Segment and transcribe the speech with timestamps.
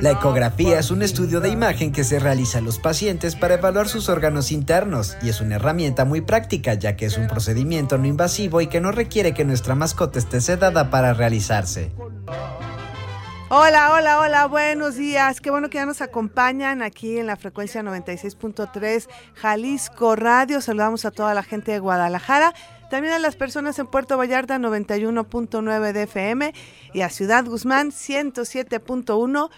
[0.00, 3.88] La ecografía es un estudio de imagen que se realiza a los pacientes para evaluar
[3.88, 8.06] sus órganos internos y es una herramienta muy práctica ya que es un procedimiento no
[8.06, 11.90] invasivo y que no requiere que nuestra mascota esté sedada para realizarse.
[13.50, 15.40] Hola, hola, hola, buenos días.
[15.40, 20.60] Qué bueno que ya nos acompañan aquí en la frecuencia 96.3 Jalisco Radio.
[20.60, 22.54] Saludamos a toda la gente de Guadalajara
[22.88, 26.54] también a las personas en Puerto Vallarta 91.9 de FM
[26.94, 29.50] y a Ciudad Guzmán 107.1.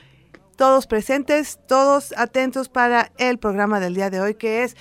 [0.57, 4.77] Todos presentes, todos atentos para el programa del día de hoy que es,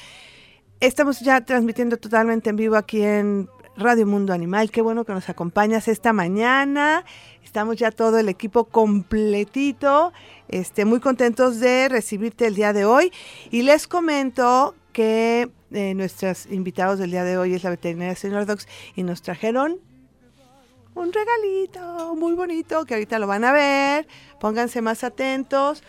[0.80, 4.72] estamos ya transmitiendo totalmente en vivo aquí en Radio Mundo Animal.
[4.72, 7.06] Qué bueno que nos acompañas esta mañana.
[7.44, 10.11] Estamos ya todo el equipo completito.
[10.50, 13.11] Este, muy contentos de recibirte el día de hoy.
[13.52, 18.45] Y les comento que eh, nuestros invitados del día de hoy es la veterinaria Señor
[18.45, 19.80] Dogs y nos trajeron
[20.95, 24.08] un regalito muy bonito que ahorita lo van a ver.
[24.40, 25.84] Pónganse más atentos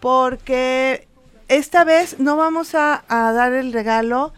[0.00, 1.06] porque
[1.48, 4.32] esta vez no vamos a, dar el regalo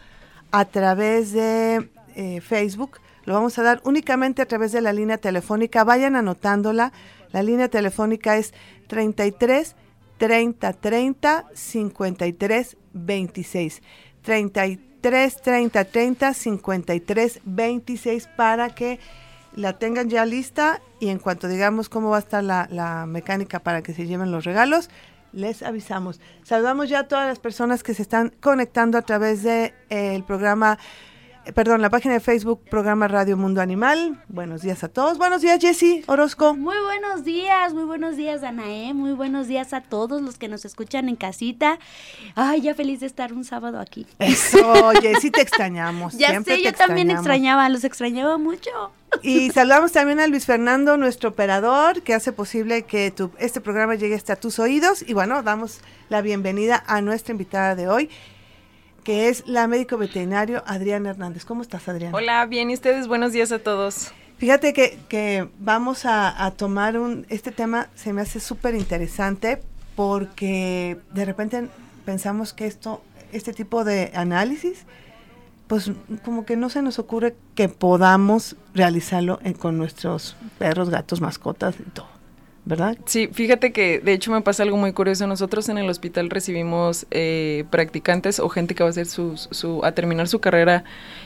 [0.51, 5.17] a través de eh, Facebook, lo vamos a dar únicamente a través de la línea
[5.17, 5.83] telefónica.
[5.83, 6.93] Vayan anotándola.
[7.33, 8.53] La línea telefónica es
[8.87, 9.75] 33
[10.17, 13.81] 30 30 53 26.
[14.21, 18.99] 33 30 30 53 26 para que
[19.55, 23.81] la tengan ya lista y en cuanto digamos cómo va a estar la, mecánica para
[23.81, 24.89] que se lleven los regalos,
[25.33, 26.21] les avisamos.
[26.43, 30.23] Saludamos ya a todas las personas que se están conectando a través del de, eh,
[30.25, 31.16] programa eh,
[31.53, 34.23] perdón, la página de Facebook, programa Radio Mundo Animal.
[34.27, 35.17] Buenos días a todos.
[35.17, 36.55] Buenos días, Jessy Orozco.
[36.55, 38.93] Muy buenos días, muy buenos días, Danae.
[38.93, 41.79] Muy buenos días a todos los que nos escuchan en casita.
[42.35, 44.05] Ay, ya feliz de estar un sábado aquí.
[44.19, 46.17] Eso, Jessy, te extrañamos.
[46.17, 48.71] ya sé, yo también extrañaba, los extrañaba mucho.
[49.21, 53.95] Y saludamos también a Luis Fernando, nuestro operador, que hace posible que tu, este programa
[53.95, 55.03] llegue hasta tus oídos.
[55.07, 58.09] Y bueno, damos la bienvenida a nuestra invitada de hoy
[59.07, 61.45] que es la médico veterinario Adriana Hernández.
[61.45, 62.13] ¿Cómo estás, Adriana?
[62.13, 63.07] Hola, bien, ¿y ustedes?
[63.07, 64.11] Buenos días a todos.
[64.37, 69.63] Fíjate que, que vamos a, tomar un, este tema se me hace súper interesante
[69.95, 71.69] porque de repente
[72.03, 73.01] pensamos que esto,
[73.31, 74.83] este tipo de análisis,
[75.67, 75.89] pues
[76.25, 81.89] como que no se nos ocurre que podamos realizarlo con nuestros perros, gatos, mascotas y
[81.91, 82.16] todo.
[82.67, 82.97] ¿Verdad?
[83.05, 85.25] Sí, fíjate que de hecho me pasa algo muy curioso.
[85.25, 89.83] Nosotros en el hospital recibimos eh, practicantes o gente que va a hacer su, su,
[89.85, 90.83] a terminar su carrera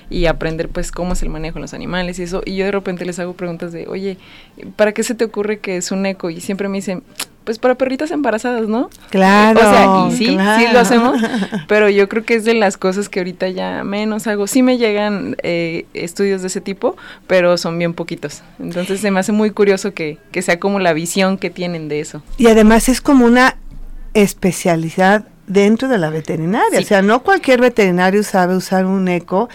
[0.10, 2.44] y aprender pues cómo es el manejo de los animales y eso.
[2.46, 4.18] Y yo de repente les hago preguntas de, oye,
[4.76, 6.30] ¿para qué se te ocurre que es un eco?
[6.30, 7.04] Y siempre me dicen,
[7.44, 8.90] pues para perritas embarazadas, ¿no?
[9.10, 9.60] Claro.
[9.60, 11.20] O sea, y sí, sí lo hacemos,
[11.68, 14.48] pero yo creo que es de las cosas que ahorita ya menos hago.
[14.48, 16.96] Sí me llegan eh, estudios de ese tipo,
[17.28, 18.44] pero son bien poquitos.
[18.60, 22.00] Entonces se me hace muy curioso que, que sea como la visión que tienen de
[22.00, 22.22] eso.
[22.38, 23.58] Y además es como una
[24.14, 26.80] especialidad dentro de la veterinaria.
[26.80, 29.50] O sea, no cualquier veterinario sabe usar un eco,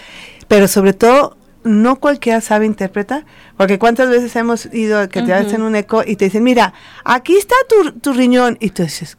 [0.48, 1.36] pero sobre todo
[1.66, 6.16] no cualquiera sabe interpretar, porque cuántas veces hemos ido que te hacen un eco y
[6.16, 6.72] te dicen, mira,
[7.04, 9.16] aquí está tu, tu riñón, y tú dices,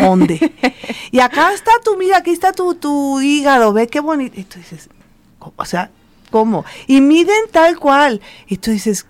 [0.00, 0.52] ¿dónde?
[1.10, 4.58] y acá está tu, mira, aquí está tu, tu hígado, ve qué bonito, y tú
[4.58, 4.90] dices,
[5.38, 5.90] o sea,
[6.30, 6.64] ¿cómo?
[6.86, 9.06] Y miden tal cual, y tú dices,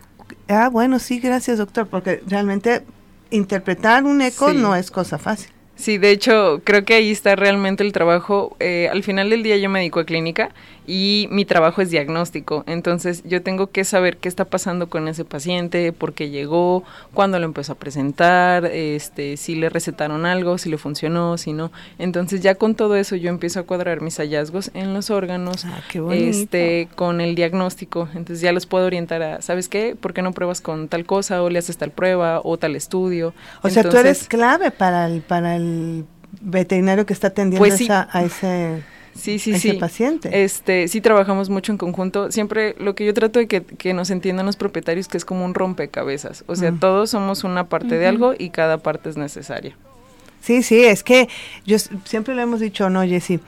[0.49, 2.83] ah, bueno, sí, gracias doctor, porque realmente
[3.31, 5.51] interpretar un eco no es cosa fácil.
[5.79, 8.57] Sí, de hecho, creo que ahí está realmente el trabajo.
[8.59, 10.51] Eh, al final del día yo me dedico a clínica
[10.89, 12.65] y mi trabajo es diagnóstico.
[12.67, 16.83] Entonces yo tengo que saber qué está pasando con ese paciente, por qué llegó,
[17.13, 21.71] cuándo lo empezó a presentar, este, si le recetaron algo, si le funcionó, si no.
[21.99, 25.83] Entonces ya con todo eso yo empiezo a cuadrar mis hallazgos en los órganos, ah,
[26.13, 28.09] este, con el diagnóstico.
[28.15, 29.95] Entonces ya los puedo orientar a, ¿sabes qué?
[29.95, 33.35] ¿Por qué no pruebas con tal cosa o le haces tal prueba o tal estudio?
[33.63, 36.07] O sea, tú eres clave para el, para el
[36.41, 38.83] veterinario que está atendiendo pues a ese
[39.19, 40.45] sí, sí, ese paciente.
[40.45, 42.31] Este, sí trabajamos mucho en conjunto.
[42.31, 45.55] Siempre lo que yo trato de que, nos entiendan los propietarios que es como un
[45.55, 46.45] rompecabezas.
[46.47, 46.81] O sea, mm.
[46.81, 49.77] todos somos una parte de algo y cada parte es necesaria.
[50.41, 51.29] Sí, sí, es que
[51.67, 53.41] yo siempre lo hemos dicho, ¿no, Jessy?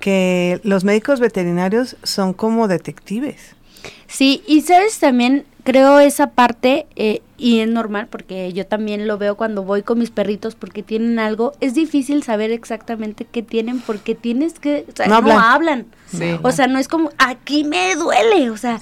[0.00, 3.54] Que los médicos veterinarios son como detectives.
[4.06, 9.18] Sí, y sabes también, creo esa parte, eh, y es normal porque yo también lo
[9.18, 13.80] veo cuando voy con mis perritos porque tienen algo, es difícil saber exactamente qué tienen
[13.80, 15.86] porque tienes que, o sea, no, hablan.
[16.42, 18.80] O sea, no es como, aquí me duele, o sea,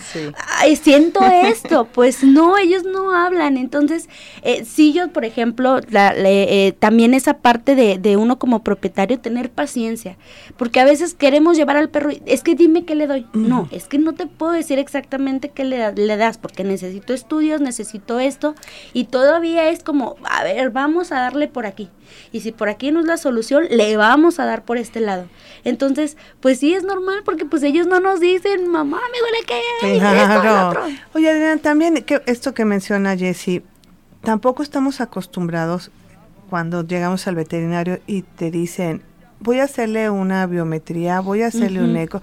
[0.81, 3.57] siento esto, pues no, ellos no hablan.
[3.57, 4.09] Entonces,
[4.43, 9.19] eh, sí yo, por ejemplo, la, eh, también esa parte de, de, uno como propietario,
[9.19, 10.17] tener paciencia,
[10.57, 13.27] porque a veces queremos llevar al perro, es que dime qué le doy.
[13.33, 17.61] No, es que no te puedo decir exactamente qué le, le das, porque necesito estudios,
[17.61, 18.55] necesito esto,
[18.93, 21.91] y todavía es como, a ver, vamos a darle por aquí.
[22.33, 25.27] Y si por aquí no es la solución, le vamos a dar por este lado.
[25.65, 29.99] Entonces, pues sí es normal porque pues ellos no nos dicen, mamá, me duele que
[29.99, 30.85] claro.
[31.15, 33.63] Oye, Adriana, también que esto que menciona Jessie,
[34.23, 35.91] tampoco estamos acostumbrados
[36.49, 39.03] cuando llegamos al veterinario y te dicen,
[39.41, 42.23] voy a hacerle una biometría, voy a hacerle un eco.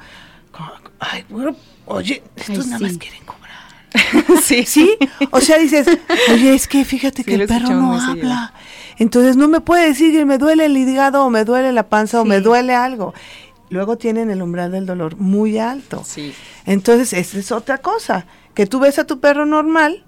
[1.00, 1.56] Ay, bueno,
[1.86, 3.43] oye, estos nada más quieren cobrar.
[4.44, 4.66] sí.
[4.66, 4.98] sí,
[5.32, 5.88] o sea, dices,
[6.32, 8.54] oye, es que fíjate que el perro no habla.
[8.98, 12.22] Entonces no me puede decir que me duele el hígado o me duele la panza
[12.22, 13.14] o me duele algo.
[13.70, 16.04] Luego tienen el umbral del dolor muy alto.
[16.06, 16.34] Sí.
[16.66, 20.04] Entonces, esa es otra cosa, que tú ves a tu perro normal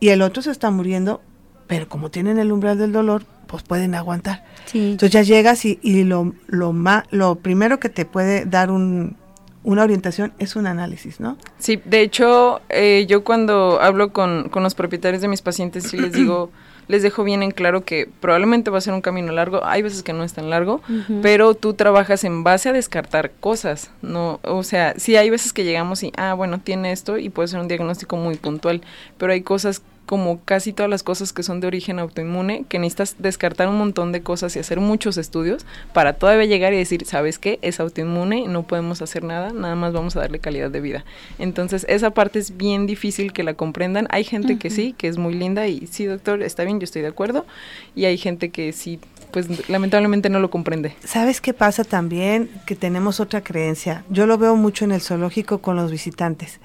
[0.00, 1.22] y el otro se está muriendo,
[1.68, 4.44] pero como tienen el umbral del dolor, pues pueden aguantar.
[4.66, 4.92] Sí.
[4.92, 9.16] Entonces ya llegas y, y lo, lo, ma, lo primero que te puede dar un,
[9.64, 11.36] una orientación es un análisis, ¿no?
[11.58, 15.96] Sí, de hecho, eh, yo cuando hablo con, con, los propietarios de mis pacientes, sí
[15.96, 16.50] les digo,
[16.86, 20.02] les dejo bien en claro que probablemente va a ser un camino largo, hay veces
[20.02, 20.82] que no es tan largo,
[21.22, 25.64] pero tú trabajas en base a descartar cosas, no, o sea, sí hay veces que
[25.64, 28.82] llegamos y, ah, bueno, tiene esto y puede ser un diagnóstico muy puntual,
[29.16, 33.16] pero hay cosas como casi todas las cosas que son de origen autoinmune, que necesitas
[33.18, 37.38] descartar un montón de cosas y hacer muchos estudios para todavía llegar y decir, ¿sabes
[37.38, 37.58] qué?
[37.62, 41.04] Es autoinmune, no podemos hacer nada, nada más vamos a darle calidad de vida.
[41.38, 44.06] Entonces, esa parte es bien difícil que la comprendan.
[44.10, 47.02] Hay gente que sí, que es muy linda y sí, doctor, está bien, yo estoy
[47.02, 47.46] de acuerdo.
[47.94, 48.98] Y hay gente que sí,
[49.30, 50.94] pues lamentablemente no lo comprende.
[51.04, 52.50] ¿Sabes qué pasa también?
[52.66, 54.04] Que tenemos otra creencia.
[54.10, 56.60] Yo lo veo mucho en el zoológico con los visitantes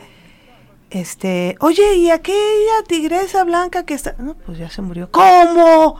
[0.89, 4.15] este, oye, ¿y aquella tigresa blanca que está?
[4.17, 5.09] No, pues ya se murió.
[5.11, 5.99] ¿Cómo?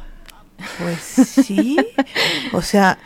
[0.80, 1.78] Pues sí.
[2.54, 2.98] o sea,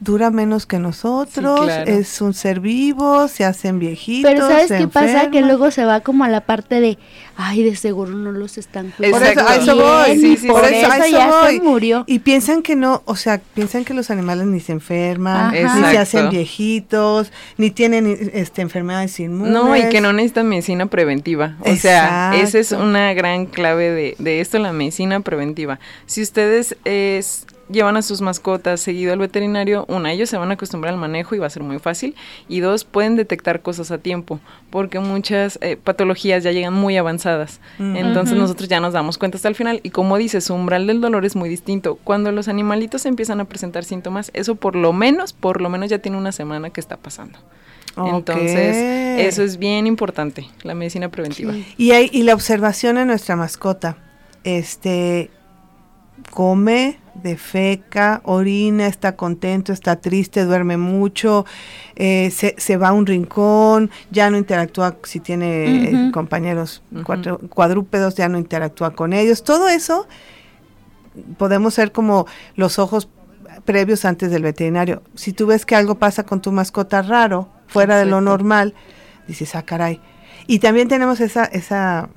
[0.00, 4.30] dura menos que nosotros, es un ser vivo, se hacen viejitos.
[4.30, 5.30] Pero ¿sabes qué pasa?
[5.30, 6.98] Que luego se va como a la parte de,
[7.36, 9.18] ay, de seguro no los están cuidando.
[9.18, 12.04] Por eso, a eso voy, sí, sí, por eso, ya se murió.
[12.06, 15.98] Y piensan que no, o sea, piensan que los animales ni se enferman, ni se
[15.98, 19.52] hacen viejitos, ni tienen este enfermedades inmunes.
[19.52, 21.56] No, y que no necesitan medicina preventiva.
[21.60, 25.80] O sea, esa es una gran clave de, de esto, la medicina preventiva.
[26.06, 30.54] Si ustedes es llevan a sus mascotas seguido al veterinario, una, ellos se van a
[30.54, 32.14] acostumbrar al manejo y va a ser muy fácil,
[32.48, 37.60] y dos, pueden detectar cosas a tiempo, porque muchas eh, patologías ya llegan muy avanzadas,
[37.78, 41.00] entonces nosotros ya nos damos cuenta hasta el final, y como dices, su umbral del
[41.00, 41.98] dolor es muy distinto.
[42.04, 45.98] Cuando los animalitos empiezan a presentar síntomas, eso por lo menos, por lo menos ya
[45.98, 47.38] tiene una semana que está pasando.
[47.96, 51.52] Entonces, eso es bien importante, la medicina preventiva.
[51.76, 53.96] Y, hay, y la observación en nuestra mascota,
[54.44, 55.30] este,
[56.30, 61.44] come, defeca, orina, está contento, está triste, duerme mucho,
[61.96, 66.82] eh, se, va a un rincón, ya no interactúa si tiene compañeros
[67.50, 69.44] cuadrúpedos, ya no interactúa con ellos.
[69.44, 70.06] Todo eso
[71.36, 73.08] podemos ser como los ojos
[73.64, 75.02] previos antes del veterinario.
[75.14, 78.74] Si tú ves que algo pasa con tu mascota raro, fuera de lo normal,
[79.26, 80.00] dices, ah, caray.
[80.46, 82.08] Y también tenemos esa, esa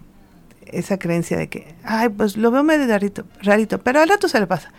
[0.72, 4.40] esa creencia de que, ay, pues lo veo medio rarito, rarito pero al rato se
[4.40, 4.72] le pasa.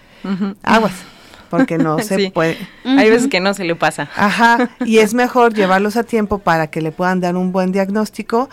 [0.63, 0.95] Aguas,
[1.51, 2.57] porque no se puede.
[2.85, 4.09] Hay veces que no se le pasa.
[4.17, 8.49] Ajá, y es mejor llevarlos a tiempo para que le puedan dar un buen diagnóstico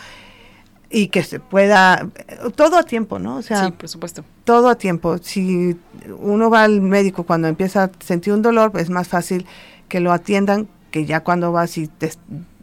[0.90, 2.08] y que se pueda,
[2.56, 3.38] todo a tiempo, ¿no?
[3.38, 4.26] O sea, sí, por supuesto.
[4.44, 5.20] Todo a tiempo.
[5.20, 5.78] Si
[6.18, 9.46] uno va al médico cuando empieza a sentir un dolor, pues es más fácil
[9.88, 12.12] que lo atiendan que ya cuando vas y te,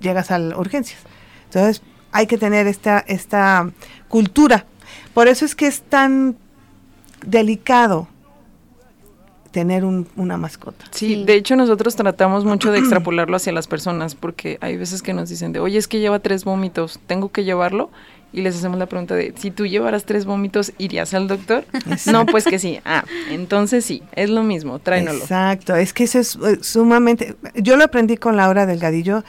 [0.00, 1.00] llegas a urgencias.
[1.44, 1.82] Entonces,
[2.12, 3.70] hay que tener esta, esta
[4.08, 4.66] cultura.
[5.14, 6.36] Por eso es que es tan
[7.25, 8.08] delicado
[9.56, 10.84] tener una mascota.
[10.90, 15.14] Sí, de hecho nosotros tratamos mucho de extrapolarlo hacia las personas porque hay veces que
[15.14, 17.88] nos dicen de, oye, es que lleva tres vómitos, ¿tengo que llevarlo?
[18.34, 21.64] Y les hacemos la pregunta de, si tú llevaras tres vómitos, ¿irías al doctor?
[22.12, 22.80] No, pues que sí.
[22.84, 25.20] Ah, entonces sí, es lo mismo, tráenolo.
[25.20, 29.25] Exacto, es que eso es eh, sumamente, yo lo aprendí con Laura Delgadillo,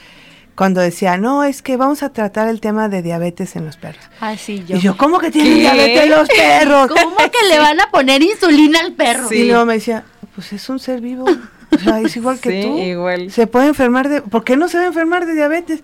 [0.57, 4.03] cuando decía, no, es que vamos a tratar el tema de diabetes en los perros.
[4.19, 4.77] Ah, sí, yo.
[4.77, 6.88] Y yo, ¿cómo que tienen diabetes los perros?
[6.88, 9.29] ¿Cómo que le van a poner insulina al perro?
[9.29, 9.36] Sí.
[9.36, 10.03] Y luego me decía,
[10.38, 11.25] pues es un ser vivo.
[11.25, 12.77] O sea, es igual que sí, tú.
[12.77, 13.32] igual.
[13.32, 15.82] Se puede enfermar de, ¿por qué no se va a enfermar de diabetes?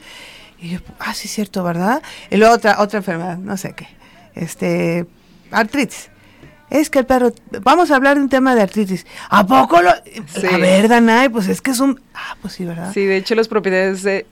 [0.59, 2.03] Y yo, ah, sí, cierto, ¿verdad?
[2.29, 3.87] Y luego otra, otra enfermedad, no sé qué.
[4.35, 5.07] Este,
[5.49, 6.11] artritis
[6.73, 9.05] es que el perro, vamos a hablar de un tema de artritis.
[9.29, 9.91] ¿A poco lo?
[10.25, 10.47] Sí.
[10.51, 12.91] A ver, Danay, pues es que es un, ah, pues sí, ¿verdad?
[12.91, 14.25] Sí, de hecho los propiedades, de,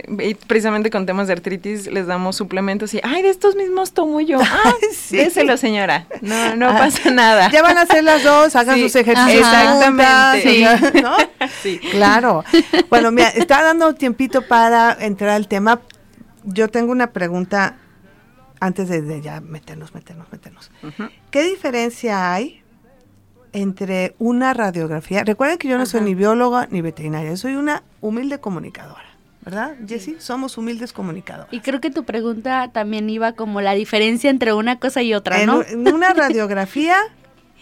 [0.48, 4.40] precisamente con temas de artritis, les damos suplementos y, ay, de estos mismos tomo yo.
[4.64, 5.18] Ah, sí.
[5.18, 6.08] déselo, señora.
[6.22, 7.50] No, no ah, pasa nada.
[7.52, 9.48] Ya van a hacer las dos, hagan sus ejercicios.
[9.48, 10.42] Exactamente.
[10.42, 11.02] Sí.
[11.02, 11.16] ¿no?
[11.64, 11.80] sí.
[11.92, 12.44] Claro.
[12.90, 15.80] Bueno, mira, está dando tiempito para entrar al tema.
[16.44, 17.78] Yo tengo una pregunta
[18.62, 20.72] antes de, ya meternos, meternos, meternos.
[21.32, 22.62] ¿Qué diferencia hay
[23.51, 25.24] entre una radiografía?
[25.24, 29.03] Recuerden que yo no soy ni bióloga ni veterinaria, soy una humilde comunicadora.
[29.44, 30.18] ¿Verdad, Jessie?
[30.20, 31.51] Somos humildes comunicadores.
[31.51, 35.44] Y creo que tu pregunta también iba como la diferencia entre una cosa y otra,
[35.48, 35.63] ¿no?
[35.63, 36.98] En, una radiografía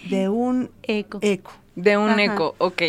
[0.10, 1.20] de un eco.
[1.22, 1.53] eco.
[1.77, 2.82] De un eco, ok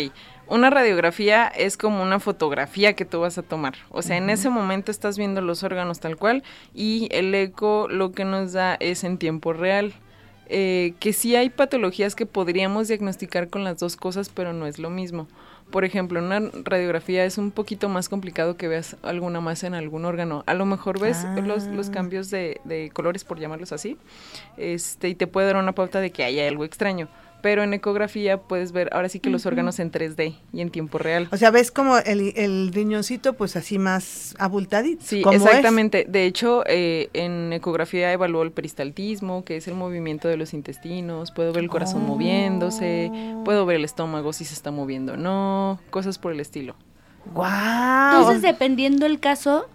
[0.51, 3.75] una radiografía es como una fotografía que tú vas a tomar.
[3.89, 6.43] O sea, en ese momento estás viendo los órganos tal cual
[6.73, 9.93] y el eco lo que nos da es en tiempo real.
[10.53, 14.77] Eh, que sí hay patologías que podríamos diagnosticar con las dos cosas, pero no es
[14.77, 15.29] lo mismo.
[15.71, 20.03] Por ejemplo, una radiografía es un poquito más complicado que veas alguna masa en algún
[20.03, 20.43] órgano.
[20.47, 21.91] A lo mejor ves los, los, ah.
[21.93, 23.97] cambios de, de, colores, por llamarlos así,
[24.57, 27.07] este, y te puede dar una pauta de que hay algo extraño
[27.41, 30.97] pero en ecografía puedes ver ahora sí que los órganos en 3D y en tiempo
[30.97, 31.27] real.
[31.31, 35.03] O sea, ves como el, el riñoncito pues así más abultadito.
[35.05, 36.05] Sí, exactamente.
[36.07, 41.31] De hecho, eh, en ecografía evalúo el peristaltismo, que es el movimiento de los intestinos,
[41.31, 43.43] puedo ver el corazón moviéndose, oh.
[43.43, 46.75] puedo ver el estómago si se está moviendo o no, cosas por el estilo.
[47.33, 48.19] ¡Guau!
[48.19, 49.67] Entonces, dependiendo el caso,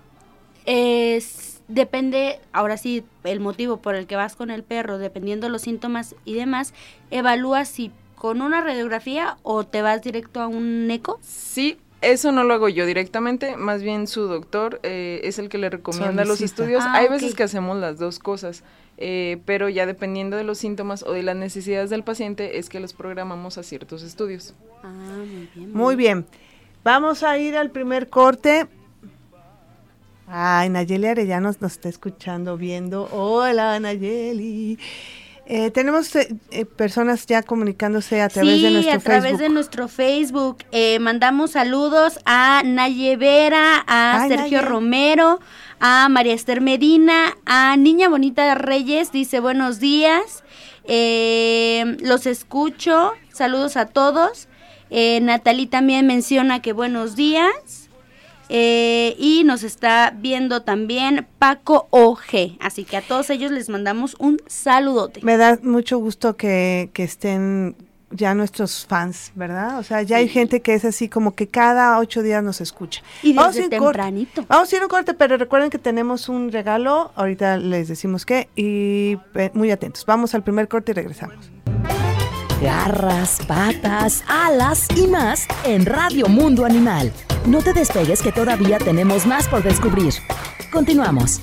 [0.65, 5.63] es depende, ahora sí, el motivo por el que vas con el perro, dependiendo los
[5.63, 6.75] síntomas y demás,
[7.11, 11.19] evalúas si con una radiografía o te vas directo a un eco.
[11.23, 15.59] Sí, eso no lo hago yo directamente, más bien su doctor eh, es el que
[15.59, 16.83] le recomienda los estudios.
[16.85, 18.65] Ah, Hay veces que hacemos las dos cosas,
[18.99, 22.81] eh, pero ya dependiendo de los síntomas o de las necesidades del paciente es que
[22.81, 24.55] los programamos a ciertos estudios.
[24.83, 25.73] Ah, muy bien.
[25.73, 26.27] Muy bien.
[26.85, 28.69] Vamos a ir al primer corte.
[30.29, 33.09] Ay, Nayeli Arellanos nos está escuchando, viendo.
[33.13, 34.79] Hola, Nayeli.
[35.49, 39.13] Eh, tenemos eh, eh, personas ya comunicándose a través de nuestro Facebook.
[39.13, 40.59] a través de nuestro Facebook.
[40.99, 45.39] mandamos saludos a Nayevera, a Sergio Romero,
[45.79, 49.13] a María Esther Medina, a Niña Bonita Reyes.
[49.13, 50.43] Dice buenos días.
[50.89, 53.13] los escucho.
[53.33, 54.49] Saludos a todos.
[54.91, 57.86] Natalí también menciona que buenos días.
[58.49, 62.59] Eh, y nos está viendo también Paco OG.
[62.61, 65.21] Así que a todos ellos les mandamos un saludote.
[65.23, 67.77] Me da mucho gusto que, estén
[68.11, 69.79] ya nuestros fans, ¿verdad?
[69.79, 73.03] O sea, ya hay gente que es así como que cada ocho días nos escucha.
[73.23, 74.45] Y desde tempranito.
[74.49, 77.11] Vamos a ir un corte, pero recuerden que tenemos un regalo.
[77.17, 78.49] Ahorita les decimos qué.
[78.55, 80.07] Y eh, muy atentos.
[80.07, 81.51] Vamos al primer corte y regresamos.
[82.63, 87.13] Garras, patas, alas y más en Radio Mundo Animal.
[87.45, 90.15] No te despegues que todavía tenemos más por descubrir.
[90.73, 91.43] Continuamos.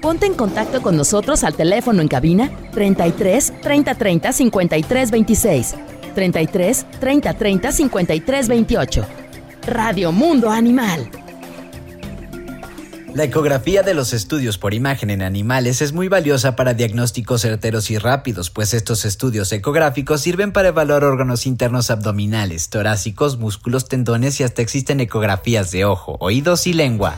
[0.00, 5.74] Ponte en contacto con nosotros al teléfono en cabina 33 30 30 53 26,
[6.14, 9.06] 33 30 30 53 28.
[9.68, 11.21] Radio Mundo Animal.
[13.14, 17.90] La ecografía de los estudios por imagen en animales es muy valiosa para diagnósticos certeros
[17.90, 24.40] y rápidos, pues estos estudios ecográficos sirven para evaluar órganos internos abdominales, torácicos, músculos, tendones
[24.40, 27.16] y hasta existen ecografías de ojo, oídos y lengua.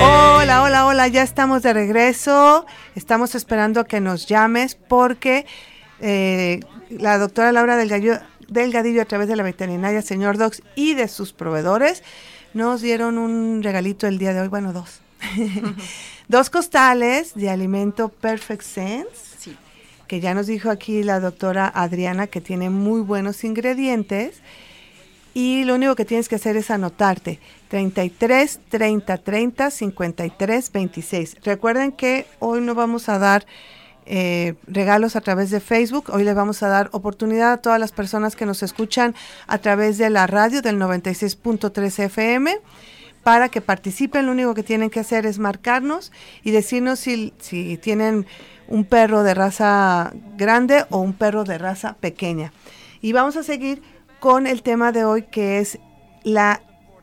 [0.00, 2.64] Hola, hola, hola, ya estamos de regreso.
[2.94, 5.44] Estamos esperando a que nos llames porque
[6.00, 10.94] eh, la doctora Laura del Gallo Delgadillo a través de la veterinaria Señor Dogs y
[10.94, 12.02] de sus proveedores
[12.54, 15.00] nos dieron un regalito el día de hoy, bueno, dos.
[16.28, 19.56] dos costales de alimento Perfect Sense,
[20.06, 24.40] que ya nos dijo aquí la doctora Adriana que tiene muy buenos ingredientes.
[25.34, 27.38] Y lo único que tienes que hacer es anotarte
[27.68, 31.36] 33 30 30 53 26.
[31.44, 33.46] Recuerden que hoy no vamos a dar
[34.10, 36.06] eh, regalos a través de Facebook.
[36.10, 39.14] Hoy les vamos a dar oportunidad a todas las personas que nos escuchan
[39.46, 42.58] a través de la radio del 96.3 FM
[43.22, 44.24] para que participen.
[44.24, 46.10] Lo único que tienen que hacer es marcarnos
[46.42, 48.26] y decirnos si, si tienen
[48.66, 52.54] un perro de raza grande o un perro de raza pequeña.
[53.02, 53.82] Y vamos a seguir
[54.20, 55.78] con el tema de hoy que es
[56.24, 56.62] la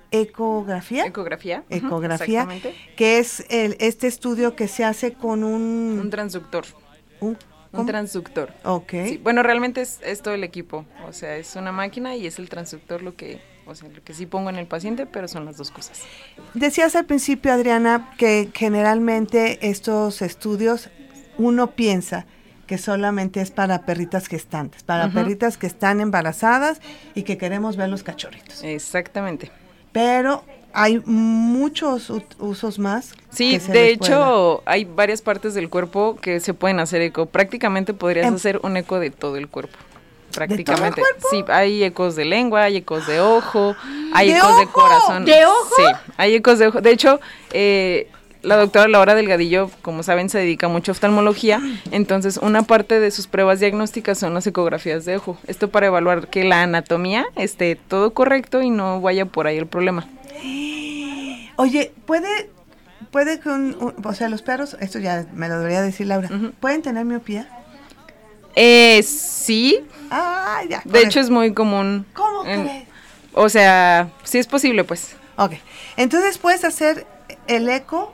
[0.10, 1.06] ecografía.
[1.06, 1.64] Ecografía.
[1.70, 2.48] Ecografía,
[2.96, 6.00] que es el, este estudio que se hace con un...
[6.02, 6.66] Un transductor
[7.20, 7.38] un,
[7.72, 8.54] Un transductor.
[8.64, 8.94] Ok.
[9.22, 10.86] bueno, realmente es, es, todo el equipo.
[11.08, 14.14] O sea, es una máquina y es el transductor lo que, o sea, lo que
[14.14, 16.04] sí pongo en el paciente, pero son las dos cosas.
[16.54, 20.90] Decías al principio, Adriana, que generalmente estos estudios
[21.38, 22.26] uno piensa
[22.68, 26.82] que solamente es para perritas gestantes, para perritas que están embarazadas
[27.14, 28.64] y que queremos ver los cachorritos.
[28.64, 29.52] Exactamente.
[29.92, 30.44] Pero
[30.76, 33.14] hay muchos usos más.
[33.32, 37.26] Sí, de hecho hay varias partes del cuerpo que se pueden hacer eco.
[37.26, 39.78] Prácticamente podrías em, hacer un eco de todo el cuerpo.
[40.34, 41.02] Prácticamente.
[41.32, 43.74] Sí, hay ecos de lengua, hay ecos de ojo,
[44.14, 45.24] hay ecos de corazón.
[45.24, 45.76] ¿De ojo?
[45.78, 45.84] Sí,
[46.18, 46.82] hay ecos de ojo.
[46.82, 47.22] De hecho,
[47.54, 48.10] eh,
[48.42, 53.12] la doctora Laura Delgadillo, como saben, se dedica mucho a oftalmología, entonces una parte de
[53.12, 55.38] sus pruebas diagnósticas son las ecografías de ojo.
[55.48, 59.68] Esto para evaluar que la anatomía esté todo correcto y no vaya por ahí el
[59.68, 60.06] problema.
[61.58, 62.50] Oye, ¿puede,
[63.12, 67.06] puede con, o sea, los perros, esto ya me lo debería decir Laura, ¿pueden tener
[67.06, 67.48] miopía?
[68.56, 69.80] Eh, sí.
[70.10, 70.82] Ah, ya.
[70.86, 72.06] De hecho, es muy común.
[72.14, 72.88] ¿Cómo crees?
[73.34, 75.16] O sea, sí es posible, pues.
[75.36, 75.54] Ok.
[75.98, 77.06] Entonces puedes hacer
[77.48, 78.14] el eco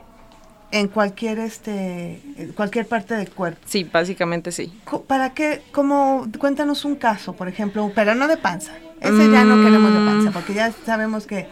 [0.72, 2.22] en cualquier este
[2.56, 3.60] cualquier parte del cuerpo.
[3.66, 4.74] Sí, básicamente sí.
[5.08, 5.62] ¿Para qué?
[5.72, 8.74] Como cuéntanos un caso, por ejemplo, pero no de panza.
[9.00, 10.34] Ese ya no queremos de panza, mm.
[10.34, 11.48] porque ya sabemos que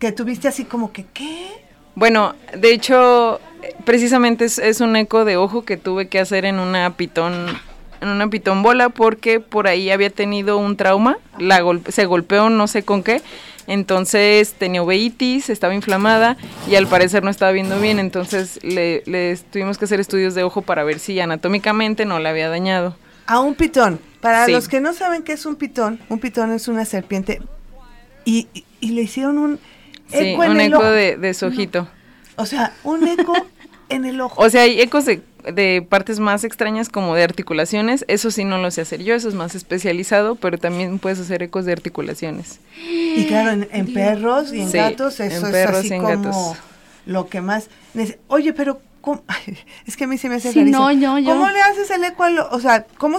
[0.00, 1.46] que tuviste así como que ¿qué?
[1.94, 3.40] Bueno, de hecho,
[3.84, 7.46] precisamente es, un eco de ojo que tuve que hacer en una pitón
[8.00, 12.66] en una pitón bola porque por ahí había tenido un trauma, la se golpeó no
[12.66, 13.20] sé con qué
[13.70, 16.36] entonces tenía uveitis, estaba inflamada
[16.68, 20.62] y al parecer no estaba viendo bien, entonces le, tuvimos que hacer estudios de ojo
[20.62, 22.96] para ver si anatómicamente no le había dañado.
[23.26, 24.00] A un pitón.
[24.20, 27.40] Para los que no saben qué es un pitón, un pitón es una serpiente
[28.24, 28.48] y,
[28.80, 29.60] le hicieron un
[30.12, 31.88] eco, un eco de, de su ojito.
[32.36, 33.34] O sea, un eco
[33.88, 34.40] en el ojo.
[34.40, 38.58] O sea, hay ecos de de partes más extrañas como de articulaciones, eso sí no
[38.58, 42.60] lo sé hacer yo, eso es más especializado, pero también puedes hacer ecos de articulaciones.
[42.78, 46.56] Y claro, en, perros y en gatos eso es así como
[47.06, 47.68] lo que más...
[48.28, 48.80] Oye, pero
[49.86, 52.24] es que a mí se me hace sí, no, yo, ¿Cómo le haces el eco
[52.24, 53.18] a o sea, cómo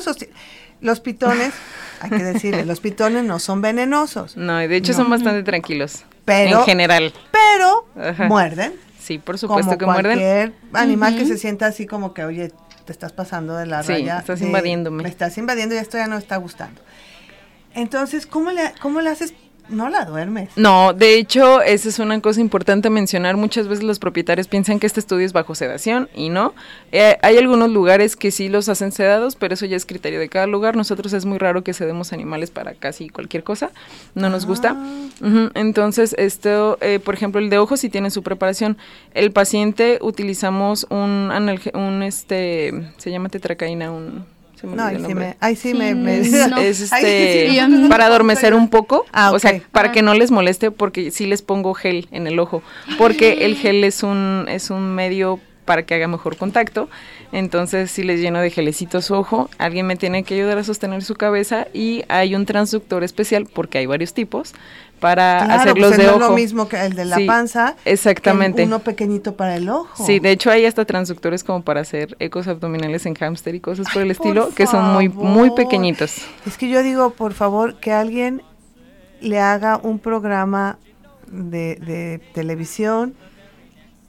[0.82, 1.54] los pitones,
[2.02, 4.38] hay que decirle, los pitones no son venenosos.
[4.38, 6.04] No, de hecho son bastante tranquilos.
[6.26, 7.14] Pero en general.
[7.32, 7.88] Pero
[8.28, 8.74] muerden.
[9.00, 10.20] Sí, por supuesto que muerden.
[10.20, 12.52] Cualquier animal que se sienta así como que, oye,
[12.86, 14.20] te estás pasando de la sí, raya.
[14.20, 15.04] estás invadiéndome.
[15.04, 16.82] Me estás invadiendo y esto ya no está gustando.
[17.74, 19.34] Entonces, ¿cómo le, cómo le haces
[19.70, 20.50] no la duermes.
[20.56, 23.38] No, de hecho, esa es una cosa importante mencionar.
[23.38, 26.54] Muchas veces los propietarios piensan que este estudio es bajo sedación y no.
[26.92, 30.30] Eh, hay algunos lugares que sí los hacen sedados, pero eso ya es criterio de
[30.30, 30.76] cada lugar.
[30.76, 33.72] Nosotros es muy raro que sedemos animales para casi cualquier cosa.
[34.14, 34.76] No nos gusta.
[34.78, 35.50] Ah.
[35.54, 38.78] Entonces, esto, eh, por ejemplo, el de ojos sí tiene su preparación.
[39.14, 41.32] El paciente utilizamos un,
[41.74, 44.26] un este, se llama tetracaína, un
[44.64, 49.40] no, ahí sí, me, ahí sí, me, es, este, para adormecer un poco, ah, o
[49.40, 49.92] sea, para ah.
[49.92, 52.64] que no les moleste porque sí les pongo gel en el ojo,
[52.98, 56.90] porque el gel es un es un medio para que haga mejor contacto.
[57.32, 61.02] Entonces, si les lleno de gelecito su ojo, alguien me tiene que ayudar a sostener
[61.02, 64.54] su cabeza y hay un transductor especial, porque hay varios tipos,
[65.02, 66.20] para hacerlos pues de ojo.
[66.20, 67.76] No es lo mismo que el de la panza.
[67.84, 68.64] Exactamente.
[68.64, 70.06] uno pequeñito para el ojo.
[70.06, 73.88] Sí, de hecho hay hasta transductores como para hacer ecos abdominales en hámster y cosas
[73.92, 76.18] por el estilo, que son muy, muy pequeñitos.
[76.46, 78.44] Es que yo digo, por favor, que alguien
[79.20, 80.78] le haga un programa
[81.28, 83.16] de, de televisión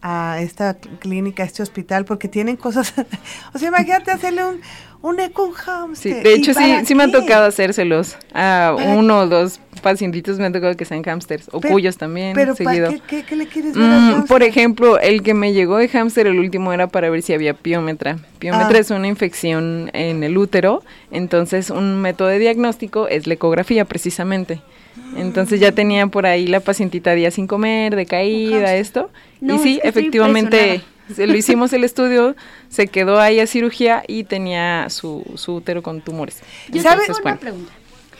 [0.03, 2.93] a esta clínica, a este hospital, porque tienen cosas,
[3.55, 4.61] o sea, imagínate hacerle un,
[5.03, 5.53] un eco
[5.95, 10.47] Sí, de hecho sí, sí me ha tocado hacérselos a uno o dos pacientitos me
[10.47, 12.91] ha tocado que sean hamsters, o cuyos también, pero seguido.
[13.09, 16.39] ¿qué, qué, le quieres ver mm, Por ejemplo, el que me llegó de hámster, el
[16.39, 18.19] último era para ver si había piómetra.
[18.39, 18.81] Piómetra ah.
[18.81, 24.63] es una infección en el útero, entonces un método de diagnóstico es la ecografía precisamente.
[25.17, 29.11] Entonces ya tenía por ahí la pacientita día sin comer, de caída, esto.
[29.41, 30.83] y sí, efectivamente,
[31.17, 32.37] lo hicimos el estudio,
[32.69, 36.41] se quedó ahí a cirugía y tenía su, su útero con tumores.
[36.71, 37.73] Yo tengo una pregunta.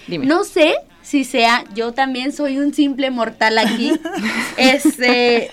[0.07, 0.27] Dime.
[0.27, 3.93] No sé si sea, yo también soy un simple mortal aquí.
[4.57, 5.51] este,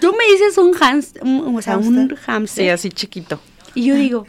[0.00, 2.64] tú me dices un hamster, o sea, un hamster.
[2.64, 3.40] Sí, así chiquito.
[3.74, 4.26] Y yo digo,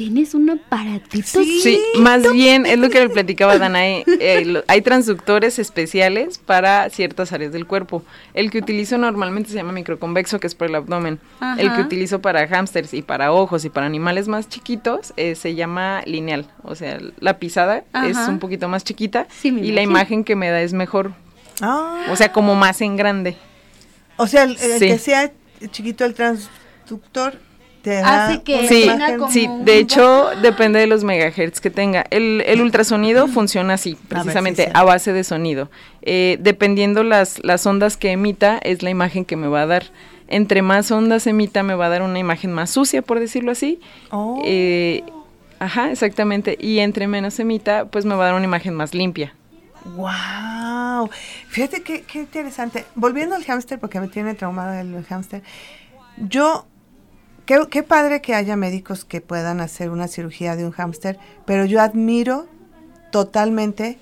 [0.00, 1.44] tienes un aparatito.
[1.44, 4.02] Sí, más bien es lo que le platicaba Danae.
[4.06, 8.02] Eh, hay transductores especiales para ciertas áreas del cuerpo.
[8.32, 11.20] El que utilizo normalmente se llama microconvexo, que es por el abdomen.
[11.58, 15.54] El que utilizo para hámsters y para ojos y para animales más chiquitos eh, se
[15.54, 16.46] llama lineal.
[16.62, 20.62] O sea, la pisada es un poquito más chiquita y la imagen que me da
[20.62, 21.12] es mejor.
[21.60, 22.06] Ah.
[22.10, 23.36] O sea, como más en grande.
[24.16, 25.30] O sea, el, que sea
[25.70, 27.49] chiquito el transductor
[27.88, 28.90] hace que sí,
[29.30, 32.04] sí, de hecho depende de los megahertz que tenga.
[32.10, 35.70] El, el ultrasonido funciona así, precisamente a, base de sonido.
[36.02, 39.84] Eh, dependiendo las, las ondas que emita es la imagen que me va a dar.
[40.28, 43.80] Entre más ondas emita me va a dar una imagen más sucia, por decirlo así.
[44.10, 44.40] Oh.
[44.44, 45.02] Eh,
[45.58, 46.56] ajá, exactamente.
[46.60, 49.34] Y entre menos emita, pues me va a dar una imagen más limpia.
[49.96, 51.10] ¡Wow!
[51.48, 52.84] Fíjate qué, qué interesante.
[52.94, 55.42] Volviendo al hámster, porque me tiene traumada el hámster.
[56.18, 56.66] Yo
[57.46, 61.80] Qué, padre que haya médicos que puedan hacer una cirugía de un hámster, pero yo
[61.80, 62.46] admiro
[63.10, 63.98] totalmente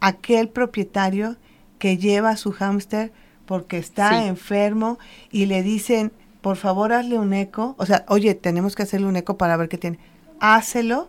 [0.00, 1.36] aquel propietario
[1.78, 3.12] que lleva a su hámster
[3.44, 4.98] porque está enfermo
[5.30, 9.16] y le dicen, por favor hazle un eco, o sea, oye, tenemos que hacerle un
[9.16, 9.98] eco para ver qué tiene.
[10.40, 11.08] Hácelo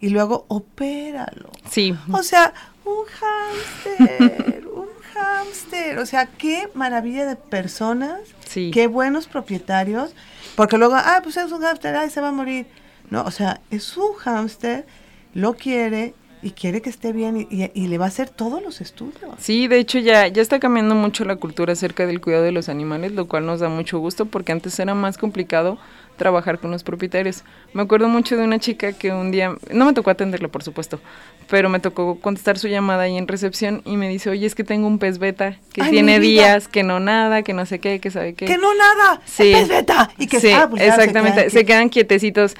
[0.00, 1.50] y luego opéralo.
[1.70, 1.94] Sí.
[2.12, 2.52] O sea,
[2.84, 8.70] un hámster, un hámster, o sea, qué maravilla de personas, sí.
[8.72, 10.14] qué buenos propietarios
[10.56, 12.66] porque luego, ah, pues es un hámster, ay, se va a morir.
[13.10, 14.86] No, o sea, es un hámster,
[15.34, 19.34] lo quiere y quiere que esté bien y, le va a hacer todos los estudios.
[19.38, 22.68] Sí, de hecho ya, ya está cambiando mucho la cultura acerca del cuidado de los
[22.68, 25.78] animales, lo cual nos da mucho gusto porque antes era más complicado
[26.16, 27.44] trabajar con los propietarios.
[27.72, 31.00] Me acuerdo mucho de una chica que un día, no me tocó atenderla por supuesto,
[31.48, 34.64] pero me tocó contestar su llamada ahí en recepción y me dice, oye, es que
[34.64, 38.10] tengo un pez beta que tiene días, que no nada, que no sé qué, que
[38.10, 38.46] sabe qué.
[38.46, 39.52] Que no nada, sí.
[39.52, 40.10] pez beta.
[40.18, 42.56] Y que sí, ah, pues exactamente, se quedan quietecitos.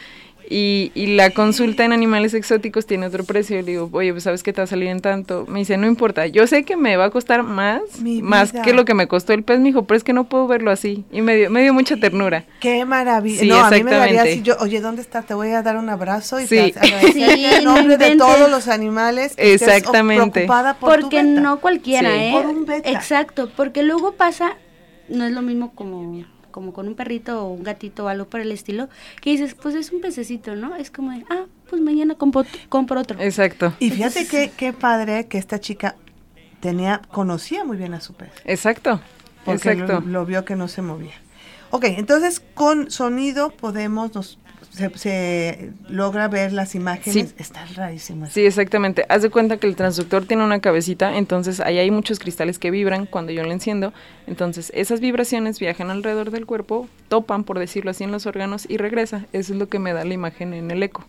[0.48, 3.56] Y, y, la consulta en animales exóticos tiene otro precio.
[3.56, 5.44] Le digo, oye, pues sabes que te va a salir en tanto.
[5.48, 7.80] Me dice, no importa, yo sé que me va a costar más,
[8.22, 9.58] más que lo que me costó el pez.
[9.58, 11.04] Me dijo, pero es que no puedo verlo así.
[11.10, 12.44] Y me dio, me dio mucha ternura.
[12.60, 13.44] Qué maravilla.
[13.44, 15.26] no, a mí me daría así, yo, oye, ¿dónde estás?
[15.26, 16.72] Te voy a dar un abrazo y sí.
[16.72, 19.34] te sí, en nombre de todos los animales.
[19.36, 20.46] Exactamente.
[20.46, 22.32] Por porque no cualquiera, ¿eh?
[22.32, 22.90] Por un beta.
[22.90, 24.56] Exacto, porque luego pasa,
[25.08, 26.00] no es lo mismo como
[26.56, 28.88] como con un perrito o un gatito o algo por el estilo,
[29.20, 30.74] que dices, pues es un pececito, ¿no?
[30.74, 33.20] Es como de, ah, pues mañana compro, compro otro.
[33.20, 33.74] Exacto.
[33.78, 35.96] Y fíjate qué, qué padre que esta chica
[36.60, 38.30] tenía, conocía muy bien a su pez.
[38.46, 39.02] Exacto.
[39.44, 40.00] Porque Exacto.
[40.00, 41.12] Lo, lo, vio que no se movía.
[41.72, 44.38] Ok, entonces con sonido podemos, nos
[44.76, 48.26] se, logra ver las imágenes, está rarísimo.
[48.26, 49.04] Sí, exactamente.
[49.08, 52.70] Haz de cuenta que el transductor tiene una cabecita, entonces ahí hay muchos cristales que
[52.70, 53.92] vibran cuando yo lo enciendo.
[54.26, 58.76] Entonces esas vibraciones viajan alrededor del cuerpo, topan, por decirlo así, en los órganos y
[58.76, 59.26] regresa.
[59.32, 61.04] Eso es lo que me da la imagen en el eco.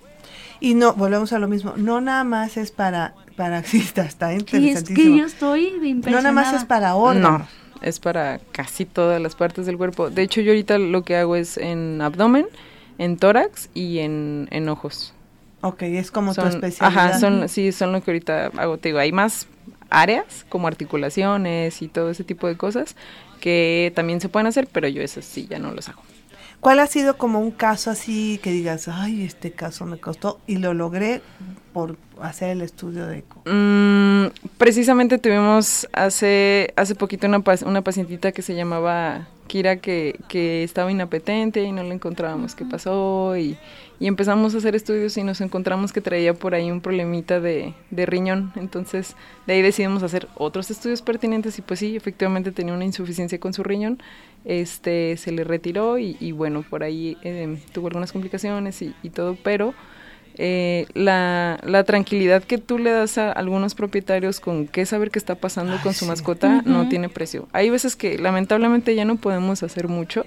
[0.59, 4.33] Y no, volvemos a lo mismo, no nada más es para, para, sí, está, está
[4.33, 4.99] interesantísimo.
[4.99, 7.41] es que yo estoy No nada más es para órganos.
[7.41, 7.47] No,
[7.81, 10.09] es para casi todas las partes del cuerpo.
[10.09, 12.47] De hecho, yo ahorita lo que hago es en abdomen,
[12.97, 15.13] en tórax y en, en ojos.
[15.61, 17.05] Ok, es como tu especialidad.
[17.07, 18.77] Ajá, son, sí, son lo que ahorita hago.
[18.77, 19.47] Te digo, hay más
[19.89, 22.95] áreas como articulaciones y todo ese tipo de cosas
[23.39, 26.01] que también se pueden hacer, pero yo eso sí ya no los hago.
[26.59, 30.57] ¿Cuál ha sido como un caso así que digas, ay, este caso me costó y
[30.57, 31.21] lo logré
[31.71, 33.43] por hacer el estudio de eco?
[33.45, 40.63] Mm, precisamente tuvimos hace hace poquito una, una pacientita que se llamaba Kira que, que
[40.63, 43.57] estaba inapetente y no le encontrábamos qué pasó y,
[43.99, 48.05] empezamos a hacer estudios y nos encontramos que traía por ahí un problemita de, de,
[48.05, 48.51] riñón.
[48.55, 49.15] Entonces
[49.47, 53.53] de ahí decidimos hacer otros estudios pertinentes y pues sí, efectivamente tenía una insuficiencia con
[53.53, 53.99] su riñón.
[54.45, 59.37] Este se le retiró y, bueno, por ahí eh, tuvo algunas complicaciones y, y todo,
[59.43, 59.73] pero
[60.39, 65.17] eh, la, la, tranquilidad que tú le das a algunos propietarios con qué saber qué
[65.17, 67.47] está pasando con su mascota no tiene precio.
[67.53, 70.25] Hay veces que lamentablemente ya no podemos hacer mucho,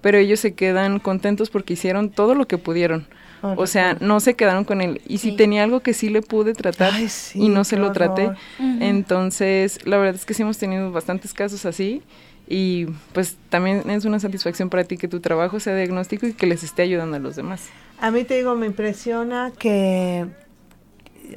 [0.00, 3.08] pero ellos se quedan contentos porque hicieron todo lo que pudieron.
[3.42, 5.00] o sea, no se quedaron con él.
[5.08, 6.92] Y si tenía algo que sí le pude tratar
[7.34, 11.66] y no se lo traté, entonces la verdad es que sí hemos tenido bastantes casos
[11.66, 12.02] así
[12.48, 16.46] y pues también es una satisfacción para ti que tu trabajo sea diagnóstico y que
[16.46, 17.68] les esté ayudando a los demás.
[18.00, 20.26] A mí te digo, me impresiona que,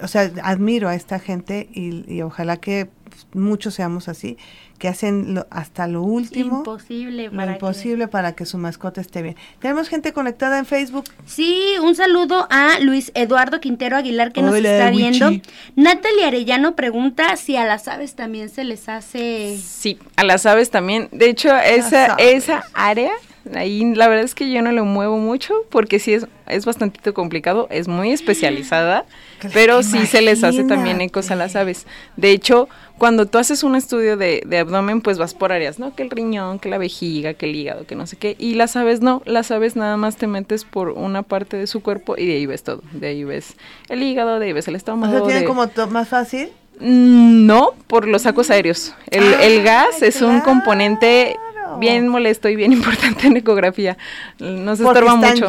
[0.01, 2.89] o sea, admiro a esta gente y, ojalá que
[3.33, 4.37] muchos seamos así,
[4.81, 6.57] que hacen hasta lo último.
[6.57, 7.25] Imposible.
[7.25, 8.07] Lo para imposible que...
[8.07, 9.35] para que su mascota esté bien.
[9.59, 11.05] Tenemos gente conectada en Facebook.
[11.27, 15.29] Sí, un saludo a Luis Eduardo Quintero Aguilar que nos está viendo.
[15.75, 19.55] Natalia Arellano pregunta si a las aves también se les hace...
[19.63, 21.09] Sí, a las aves también.
[21.11, 23.11] De hecho, esa, esa área
[23.55, 27.11] Ahí la verdad es que yo no lo muevo mucho porque sí es, es bastante
[27.13, 29.05] complicado, es muy especializada,
[29.53, 31.87] pero sí se les hace también ecos a las aves.
[32.17, 35.95] De hecho, cuando tú haces un estudio de, de, abdomen, pues vas por áreas, ¿no?
[35.95, 38.35] Que el riñón, que la vejiga, que el hígado, que no sé qué.
[38.37, 41.81] Y las aves no, las aves nada más te metes por una parte de su
[41.81, 42.83] cuerpo y de ahí ves todo.
[42.91, 43.55] De ahí ves
[43.89, 45.13] el hígado, de ahí ves el estómago.
[45.13, 46.49] ¿O sea, tiene como más fácil?
[46.79, 48.93] Mm, no, por los sacos aéreos.
[49.09, 51.37] El, el gas es un componente
[51.79, 53.97] bien molesto y bien importante en ecografía.
[54.39, 55.47] Nos estorba mucho.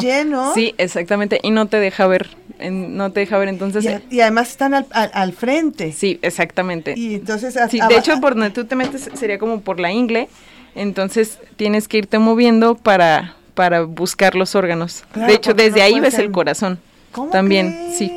[0.53, 2.29] Sí, exactamente, y no te deja ver,
[2.69, 4.01] no te deja ver entonces.
[4.09, 5.91] Y, además están al, frente.
[5.91, 6.93] Sí, exactamente.
[6.97, 7.57] Y entonces.
[7.69, 10.29] Sí, de hecho, por donde tú te metes sería como por la ingle,
[10.75, 15.03] entonces tienes que irte moviendo para para buscar los órganos.
[15.13, 16.79] de hecho, desde ahí ves el corazón.
[17.11, 18.11] ¿Cómo También, sí.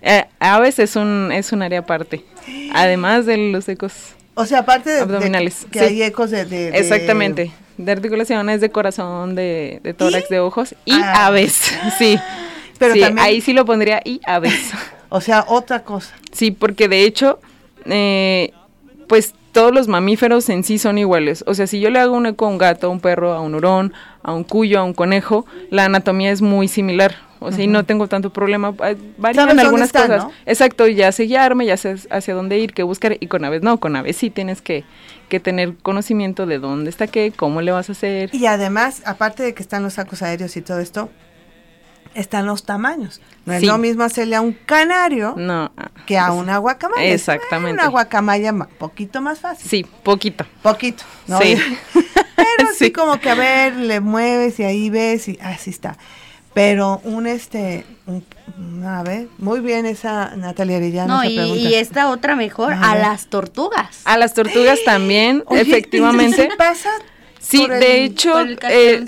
[0.00, 2.24] Eh, a veces es un, es un área aparte,
[2.74, 5.66] además de los ecos o sea, aparte de, abdominales.
[5.68, 10.92] que hay ecos de, Exactamente, de articulaciones, de corazón, de, de tórax, de ojos y
[10.92, 11.26] ah.
[11.26, 12.16] aves, sí.
[12.78, 14.70] Pero también, ahí sí lo pondría y aves.
[15.08, 16.14] o sea, otra cosa.
[16.30, 17.40] Sí, porque de hecho,
[17.86, 18.52] eh,
[19.08, 21.42] pues todos los mamíferos en sí son iguales.
[21.48, 23.40] O sea, si yo le hago un eco a un gato, a un perro, a
[23.40, 27.16] un hurón, a un cuyo, a un conejo, la anatomía es muy similar.
[27.40, 28.74] O sea, y no tengo tanto problema.
[29.16, 30.26] Varían algunas cosas.
[30.46, 33.16] Exacto, ya sé guiarme, ya sé hacia dónde ir, qué buscar.
[33.20, 34.84] Y con aves no, con aves sí tienes que,
[35.28, 38.34] que tener conocimiento de dónde está qué, cómo le vas a hacer.
[38.34, 41.10] Y además, aparte de que están los sacos aéreos y todo esto,
[42.14, 43.20] están los tamaños.
[43.44, 45.72] No es lo mismo hacerle a un canario no,
[46.06, 47.02] que a una guacamaya.
[47.14, 47.80] Exactamente.
[47.80, 49.68] Una guacamaya poquito más fácil.
[49.68, 50.44] Sí, poquito.
[50.62, 51.04] Poquito.
[51.26, 51.38] ¿no?
[51.40, 51.56] Sí.
[52.36, 52.92] Pero sí.
[52.92, 55.96] como que a ver, le mueves y ahí ves y así está.
[56.58, 57.84] Pero un este,
[58.84, 61.18] a ver, muy bien esa Natalia Arellano.
[61.18, 64.00] No, y, esta otra mejor, a, las tortugas.
[64.04, 66.48] A las tortugas también, efectivamente.
[66.52, 66.90] ¿y pasa?
[67.38, 68.34] Sí, de hecho,
[68.68, 69.04] eh,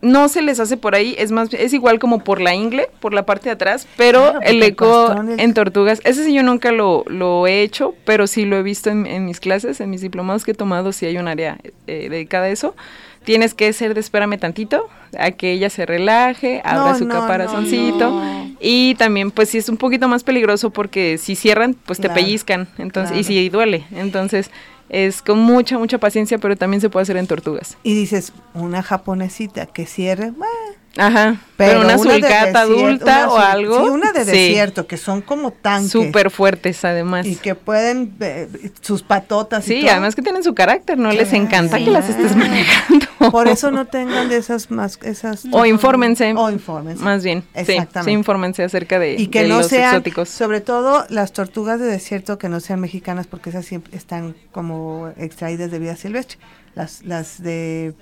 [0.00, 3.12] no se les hace por ahí, es más, es igual como por la ingle, por
[3.12, 7.48] la parte de atrás, pero el eco en tortugas, ese sí yo nunca lo, lo
[7.48, 10.54] he hecho, pero sí lo he visto en, mis clases, en mis diplomados que he
[10.54, 12.76] tomado, sí hay un área eh, dedicada a eso
[13.26, 18.22] tienes que ser de espérame tantito a que ella se relaje, abra su caparazoncito.
[18.60, 22.68] y también pues si es un poquito más peligroso porque si cierran pues te pellizcan,
[22.78, 24.50] entonces y si duele, entonces
[24.88, 27.76] es con mucha mucha paciencia, pero también se puede hacer en tortugas.
[27.82, 30.54] Y dices, una japonesita que cierre, bueno,
[30.96, 33.84] Ajá, pero, una, sulcata adulta o algo.
[33.84, 35.92] Sí, una de desierto, que son como tanques.
[35.92, 37.26] Súper fuertes además.
[37.26, 38.48] Y que pueden, eh,
[38.80, 43.06] sus patotas Sí, además que tienen su carácter, no les encanta que las estés manejando.
[43.30, 45.44] Por eso no tengan de esas más, esas.
[45.50, 46.32] O infórmense.
[46.36, 47.02] O infórmense.
[47.02, 47.44] Más bien.
[47.54, 48.10] Exactamente.
[48.10, 50.28] Sí, infórmense acerca de, y que no los sean, exóticos.
[50.28, 55.12] Sobre todo las tortugas de desierto que no sean mexicanas, porque esas siempre están como
[55.16, 56.38] extraídas de vida silvestre.
[56.74, 57.94] Las, las de,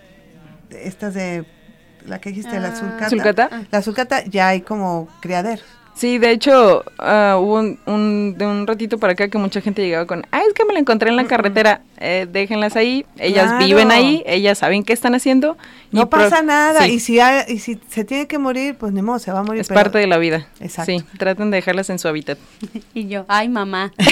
[0.71, 1.45] estas de
[2.07, 3.09] la que dijiste, la ah.
[3.09, 3.67] sulcata.
[3.71, 5.65] La sulcata ya hay como criaderos.
[5.95, 10.07] Sí, de hecho, uh, hubo un, de un ratito para acá que mucha gente llegaba
[10.07, 13.93] con, ay, es que me la encontré en la carretera, eh, déjenlas ahí, ellas viven
[13.93, 15.57] ahí, ellas saben qué están haciendo.
[15.93, 19.31] No pasa nada, y, si y si se tiene que morir, pues ni modo, se
[19.31, 19.61] va a morir.
[19.61, 20.49] Es parte de la vida.
[20.59, 20.91] Exacto.
[20.91, 22.39] Sí, traten de dejarlas en su hábitat.
[22.95, 23.93] y yo, ay, mamá.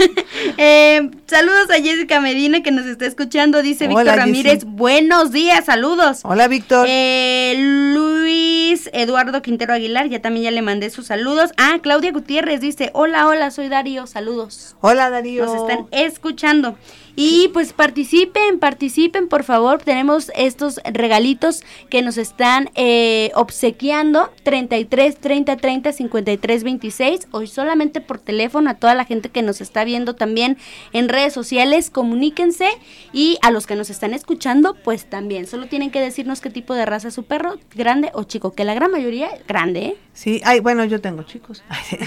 [0.56, 3.62] Eh, saludos a Jessica Medina que nos está escuchando.
[3.62, 6.20] Dice Víctor Ramírez, buenos días, saludos.
[6.24, 6.86] Hola, Víctor.
[6.88, 7.54] Eh,
[7.94, 11.52] Luis Eduardo Quintero Aguilar, ya también ya le mandé sus saludos.
[11.56, 14.76] Ah, Claudia Gutiérrez dice, hola, hola, soy Darío, saludos.
[14.80, 15.46] Hola, Darío.
[15.46, 16.76] Nos están escuchando.
[17.16, 19.82] Y pues participen, participen, por favor.
[19.82, 24.30] Tenemos estos regalitos que nos están eh, obsequiando.
[24.42, 27.28] 33 30 30 53 26.
[27.32, 30.58] Hoy solamente por teléfono a toda la gente que nos está viendo también
[30.92, 31.90] en redes sociales.
[31.90, 32.68] Comuníquense.
[33.12, 35.46] Y a los que nos están escuchando, pues también.
[35.46, 38.52] Solo tienen que decirnos qué tipo de raza es su perro, grande o chico.
[38.52, 39.96] Que la gran mayoría es grande, ¿eh?
[40.12, 41.62] Sí, ay, bueno, yo tengo chicos.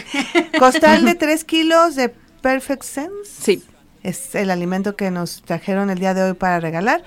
[0.60, 2.10] Costal de 3 kilos de
[2.42, 3.12] Perfect Sense.
[3.26, 3.64] Sí
[4.04, 7.04] es el alimento que nos trajeron el día de hoy para regalar.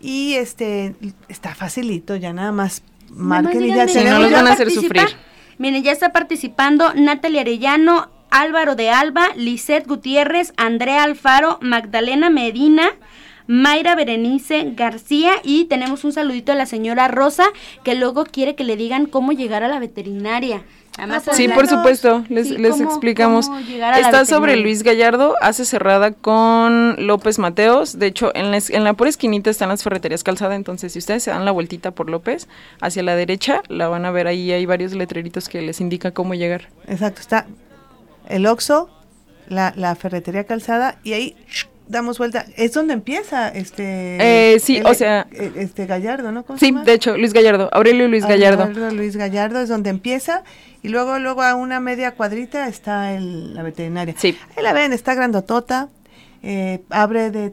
[0.00, 0.94] Y este
[1.28, 5.06] está facilito, ya nada más marquen y ya no los van a hacer sufrir.
[5.56, 12.88] Miren, ya está participando Natalia Arellano, Álvaro de Alba, Lisette Gutiérrez, Andrea Alfaro, Magdalena Medina,
[13.46, 17.44] Mayra Berenice García y tenemos un saludito de la señora Rosa
[17.84, 20.64] que luego quiere que le digan cómo llegar a la veterinaria.
[21.32, 23.50] Sí, por supuesto, les, les explicamos.
[23.98, 27.98] Está sobre Luis Gallardo, hace cerrada con López Mateos.
[27.98, 31.22] De hecho, en la, en la pura esquinita están las ferreterías calzada, entonces si ustedes
[31.22, 32.48] se dan la vueltita por López,
[32.80, 36.34] hacia la derecha, la van a ver ahí, hay varios letreritos que les indica cómo
[36.34, 36.68] llegar.
[36.86, 37.46] Exacto, está
[38.28, 38.88] el Oxo,
[39.48, 41.36] la, la ferretería calzada y ahí
[41.88, 46.44] damos vuelta, es donde empieza este eh, sí, o sea, e, este Gallardo, ¿no?
[46.58, 48.68] Sí, de hecho, Luis Gallardo, Aurelio Luis Gallardo.
[48.92, 50.42] Luis Gallardo es donde empieza
[50.82, 54.14] y luego luego a una media cuadrita está el, la veterinaria.
[54.16, 54.36] Sí.
[54.56, 55.88] Ahí la ven, está grandotota,
[56.42, 57.52] eh, abre de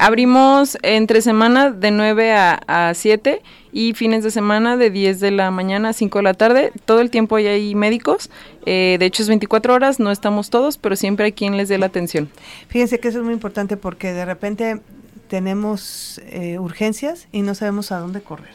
[0.00, 5.30] Abrimos entre semana de 9 a, a 7 y fines de semana de 10 de
[5.30, 6.72] la mañana a 5 de la tarde.
[6.84, 8.30] Todo el tiempo hay ahí médicos.
[8.66, 11.78] Eh, de hecho es 24 horas, no estamos todos, pero siempre hay quien les dé
[11.78, 12.28] la atención.
[12.68, 14.80] Fíjense que eso es muy importante porque de repente
[15.28, 18.54] tenemos eh, urgencias y no sabemos a dónde correr.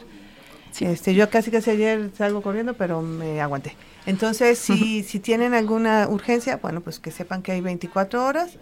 [0.79, 3.75] Este, yo casi casi ayer salgo corriendo, pero me aguanté.
[4.07, 8.57] Entonces, si, si tienen alguna urgencia, bueno, pues que sepan que hay 24 horas.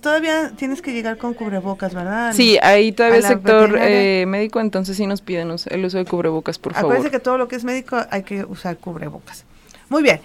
[0.00, 2.32] Todavía tienes que llegar con cubrebocas, ¿verdad?
[2.32, 6.58] Sí, ahí todavía el sector eh, médico, entonces sí nos piden el uso de cubrebocas,
[6.58, 6.92] por favor.
[6.92, 9.44] Acuérdense que todo lo que es médico hay que usar cubrebocas.
[9.88, 10.20] Muy bien.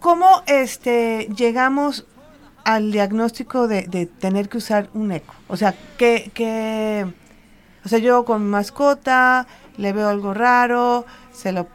[0.00, 2.06] ¿Cómo este, llegamos
[2.64, 5.34] al diagnóstico de, de tener que usar un eco?
[5.48, 7.06] O sea, que, que,
[7.84, 11.68] o sea, yo con mascota le veo algo raro, se lo,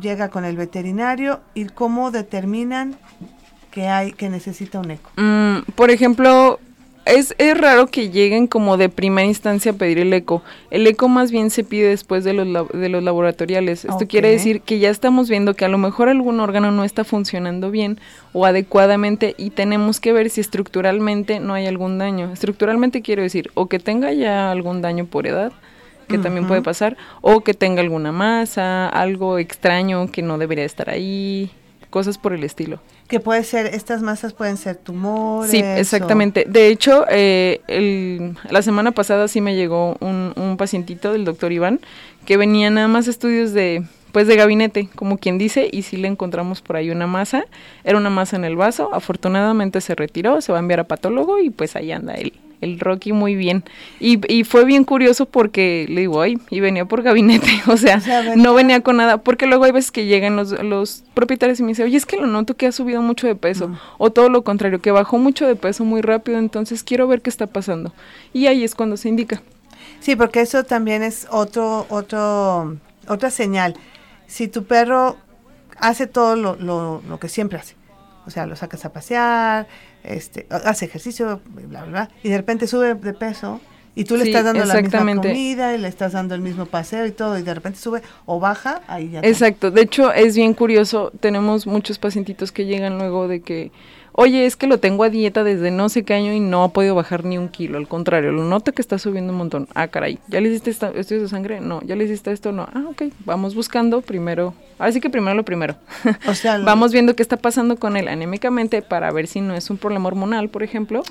[0.00, 2.96] llega con el veterinario y cómo determinan
[3.74, 5.10] que hay que necesita un eco.
[5.16, 6.60] Mm, por ejemplo,
[7.06, 10.44] es, es, raro que lleguen como de primera instancia a pedir el eco.
[10.70, 13.84] El eco más bien se pide después de los, de los laboratoriales.
[13.84, 17.02] Esto quiere decir que ya estamos viendo que a lo mejor algún órgano no está
[17.02, 17.98] funcionando bien
[18.32, 22.30] o adecuadamente y tenemos que ver si estructuralmente no hay algún daño.
[22.32, 25.52] Estructuralmente quiero decir o que tenga ya algún daño por edad,
[26.06, 30.90] que también puede pasar, o que tenga alguna masa, algo extraño que no debería estar
[30.90, 31.50] ahí,
[31.94, 32.80] cosas por el estilo.
[33.06, 35.48] Que puede ser, estas masas pueden ser tumores.
[35.48, 36.44] Sí, exactamente.
[36.44, 41.52] De hecho, eh, el, la semana pasada sí me llegó un, un pacientito del doctor
[41.52, 41.78] Iván
[42.26, 46.08] que venía nada más estudios de pues de gabinete, como quien dice, y sí le
[46.08, 47.46] encontramos por ahí una masa,
[47.84, 51.40] era una masa en el vaso, afortunadamente se retiró, se va a enviar a patólogo
[51.40, 53.64] y pues ahí anda él el Rocky muy bien.
[54.00, 58.00] Y, y fue bien curioso porque le digo, ay, y venía por gabinete, o sea,
[58.36, 61.68] no venía con nada, porque luego hay veces que llegan los, los propietarios y me
[61.68, 64.42] dicen, oye, es que lo noto que ha subido mucho de peso, o todo lo
[64.44, 67.92] contrario, que bajó mucho de peso muy rápido, entonces quiero ver qué está pasando.
[68.32, 69.42] Y ahí es cuando se indica.
[70.00, 72.76] Sí, porque eso también es otro, otro,
[73.08, 73.74] otra señal.
[74.26, 75.16] Si tu perro
[75.78, 77.74] hace todo lo, lo, lo que siempre hace,
[78.26, 79.66] o sea, lo sacas a pasear,
[80.02, 83.60] este, hace ejercicio, bla, bla, bla, y de repente sube de peso
[83.94, 87.06] y tú le estás dando la misma comida y le estás dando el mismo paseo
[87.06, 89.20] y todo, y de repente sube o baja, ahí ya.
[89.20, 93.70] Exacto, de hecho es bien curioso, tenemos muchos pacientitos que llegan luego de que
[94.16, 96.68] oye, es que lo tengo a dieta desde no sé qué año y no ha
[96.68, 99.68] podido bajar ni un kilo, al contrario, lo noto que está subiendo un montón.
[99.74, 101.60] Ah, caray, ¿ya le hiciste estudios de sangre?
[101.60, 102.52] No, ¿ya le hiciste esto?
[102.52, 102.68] No.
[102.72, 105.76] Ah, ok, vamos buscando primero, así que primero lo primero.
[106.26, 109.68] O sea, vamos viendo qué está pasando con él anémicamente para ver si no es
[109.68, 111.02] un problema hormonal, por ejemplo,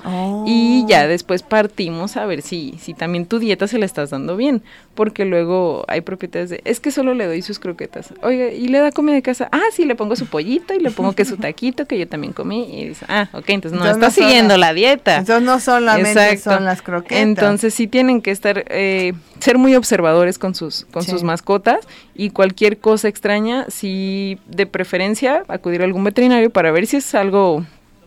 [0.46, 0.88] y oh.
[0.88, 4.62] ya después partimos a ver si, si también tu dieta se la estás dando bien,
[4.94, 8.14] porque luego hay propiedades de, es que solo le doy sus croquetas.
[8.22, 9.48] Oiga, ¿y le da comida de casa?
[9.52, 12.32] Ah, sí, le pongo su pollito y le pongo que su taquito, que yo también
[12.32, 15.16] comí, y ah, ok, entonces no está siguiendo la dieta.
[15.16, 17.18] Entonces no solamente son las croquetas.
[17.18, 22.30] Entonces sí tienen que estar, eh, ser muy observadores con sus, con sus mascotas y
[22.30, 27.64] cualquier cosa extraña, si de preferencia acudir a algún veterinario para ver si es algo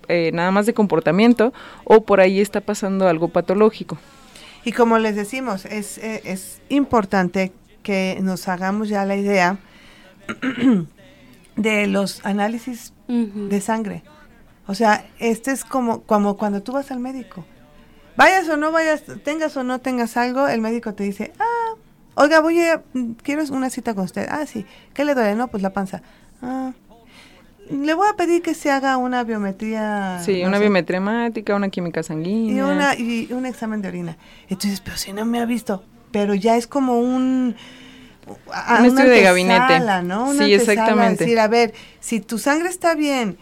[0.08, 3.98] eh, nada más de comportamiento o por ahí está pasando algo patológico.
[4.64, 7.52] Y como les decimos, es, eh, es importante
[7.84, 9.60] que nos hagamos ya la idea
[11.56, 14.04] de los análisis de sangre.
[14.68, 17.46] O sea, este es como, como cuando tú vas al médico.
[18.16, 21.76] Vayas o no vayas, tengas o no tengas algo, el médico te dice, ah,
[22.16, 22.82] oiga, voy a,
[23.24, 24.28] quiero una cita con usted.
[24.30, 24.66] Ah, sí.
[24.94, 25.36] ¿Qué le duele?
[25.36, 26.02] No, pues la panza.
[26.42, 26.74] Ah,
[27.70, 30.20] le voy a pedir que se haga una biometría.
[30.24, 32.56] Sí, una biometría hemática, una química sanguínea.
[32.56, 34.18] Y, una, y un examen de orina.
[34.50, 37.56] Entonces, pero si no me ha visto, pero ya es como un
[38.28, 39.80] un estudio de gabinete.
[40.04, 40.34] ¿no?
[40.34, 41.24] sí, exactamente.
[41.24, 43.38] decir, a ver, si tu sangre está bien,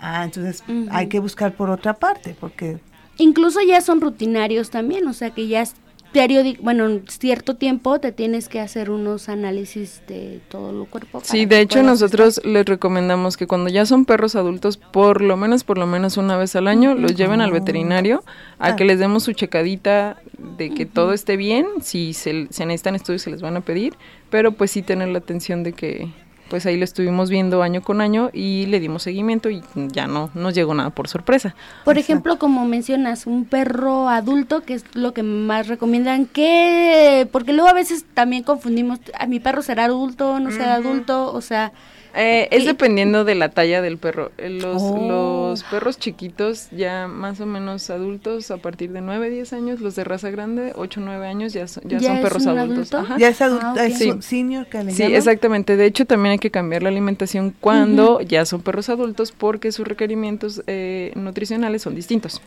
[0.00, 2.78] ah, entonces hay que buscar por otra parte, porque...
[3.18, 5.64] Incluso ya son rutinarios también, o sea que ya
[6.12, 11.20] periódico, bueno, en cierto tiempo te tienes que hacer unos análisis de todo el cuerpo.
[11.24, 15.64] Sí, de hecho nosotros les recomendamos que cuando ya son perros adultos, por lo menos,
[15.64, 18.24] por lo menos una vez al año, los lleven al veterinario
[18.58, 18.76] a ah.
[18.76, 20.20] que les demos su checadita
[20.56, 23.94] de que todo esté bien, si se, se necesitan estudios se les van a pedir,
[24.30, 26.08] pero pues sí tener la atención de que
[26.50, 30.30] pues ahí lo estuvimos viendo año con año y le dimos seguimiento y ya no
[30.34, 31.54] nos llegó nada por sorpresa.
[31.84, 37.52] Por ejemplo, como mencionas, un perro adulto, que es lo que más recomiendan, que porque
[37.52, 41.72] luego a veces también confundimos, a mi perro será adulto, no será adulto, o sea,
[42.14, 44.32] eh, es dependiendo de la talla del perro.
[44.38, 45.08] Eh, los, oh.
[45.08, 49.96] los perros chiquitos, ya más o menos adultos, a partir de 9, 10 años, los
[49.96, 52.90] de raza grande, 8, 9 años, ya son, ya, son perros adultos.
[53.18, 55.76] Ya es adulto, ah, es senior que le Sí, exactamente.
[55.76, 59.86] De hecho, también hay que cambiar la alimentación cuando ya son perros adultos porque sus
[59.86, 62.40] requerimientos eh, nutricionales son distintos.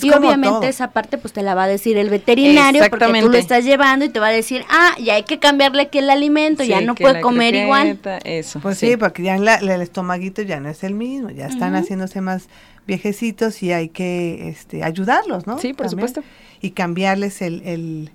[0.00, 3.36] Y obviamente esa parte pues te la va a decir el veterinario porque tú lo
[3.36, 6.62] estás llevando y te va a decir, ah, ya hay que cambiarle aquí el alimento,
[6.64, 7.98] ya no puede comer igual.
[8.24, 8.60] Eso.
[8.60, 12.48] Pues sí, porque ya el estomaguito ya no es el mismo, ya están haciéndose más
[12.86, 15.58] viejecitos y hay que este, ayudarlos, ¿no?
[15.58, 16.22] Sí, por supuesto.
[16.60, 18.10] Y cambiarles el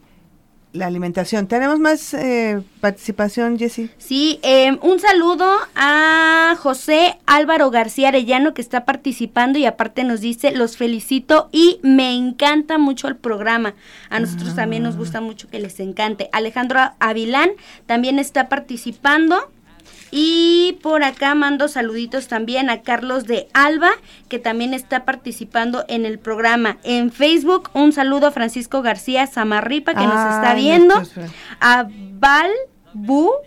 [0.74, 1.47] la alimentación.
[1.47, 3.89] ¿Tenemos más eh, participación, Jessy?
[3.97, 10.22] Sí, em, un saludo a José Álvaro García Arellano que está participando y aparte nos
[10.22, 13.76] dice, los felicito y me encanta mucho el programa.
[14.09, 16.30] A nosotros también nos gusta mucho que les encante.
[16.32, 17.49] Alejandro Avilán
[17.86, 19.51] también está participando.
[20.12, 23.91] Y por acá mando saluditos también a Carlos de Alba,
[24.30, 26.78] que también está participando en el programa.
[26.84, 30.95] En Facebook, un saludo a Francisco García Zamarripa, que nos está viendo.
[31.60, 31.88] A
[32.20, 33.39] Valbuena.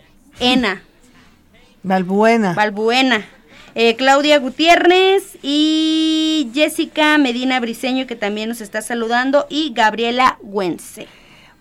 [1.83, 2.53] Valbuena.
[2.55, 3.25] Valbuena.
[3.73, 11.07] Eh, Claudia Gutiérrez y Jessica Medina Briseño, que también nos está saludando, y Gabriela Güense.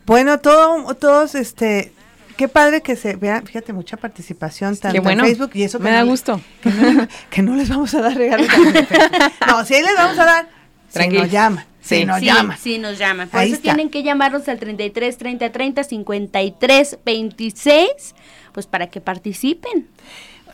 [0.07, 1.93] Bueno, todo, todos este,
[2.41, 6.03] qué padre que se vea, fíjate, mucha participación tanto en Facebook y eso me da
[6.05, 6.41] gusto.
[7.31, 8.49] Que no, les vamos a dar regalos.
[9.47, 10.49] no, si les vamos a dar,
[10.89, 11.67] si nos llaman.
[11.83, 12.57] Sí, nos llaman.
[12.59, 13.29] Sí, nos llaman.
[13.29, 17.91] Por eso tienen que llamarnos al 33 30 30 53 26,
[18.53, 19.87] pues para que participen.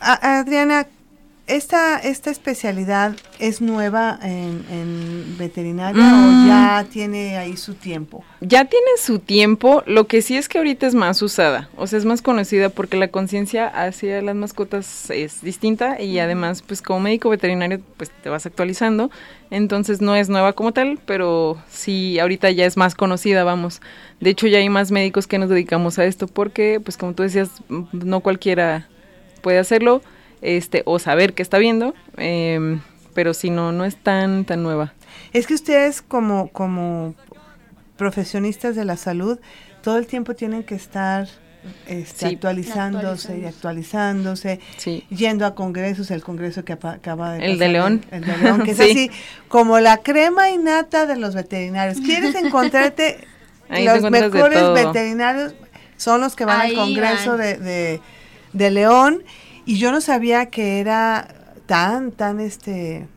[0.01, 0.87] Adriana,
[1.47, 6.47] esta, esta especialidad es nueva en, veterinaria o mm.
[6.47, 8.23] ya tiene ahí su tiempo?
[8.41, 11.99] Ya tiene su tiempo, lo que sí es que ahorita es más usada, o sea,
[11.99, 16.99] es más conocida porque la conciencia hacia las mascotas es distinta y además, pues como
[16.99, 19.09] médico veterinario, pues te vas actualizando,
[19.49, 23.81] entonces no es nueva como tal, pero sí, ahorita ya es más conocida, vamos.
[24.19, 27.23] De hecho, ya hay más médicos que nos dedicamos a esto porque, pues como tú
[27.23, 27.49] decías,
[27.91, 28.87] no cualquiera
[29.41, 30.01] puede hacerlo
[30.41, 32.81] este, o saber qué está viendo, em,
[33.13, 34.93] pero si no, no es tan, tan nueva.
[35.33, 37.15] Es que ustedes como, como
[37.97, 39.39] profesionistas de la salud,
[39.81, 41.27] todo el tiempo tienen que estar
[41.87, 44.59] este, actualizándose y actualizándose,
[45.09, 48.05] yendo a congresos, el congreso que acaba de El de León.
[48.11, 49.11] El, de León, que es así
[49.47, 51.99] como la crema innata de los veterinarios.
[51.99, 53.27] ¿Quieres encontrarte
[53.69, 55.55] los mejores veterinarios?
[55.97, 58.01] Son los que van al congreso de, de,
[58.53, 59.23] de León
[59.67, 61.27] y yo no sabía que era
[61.67, 63.07] tan, tan este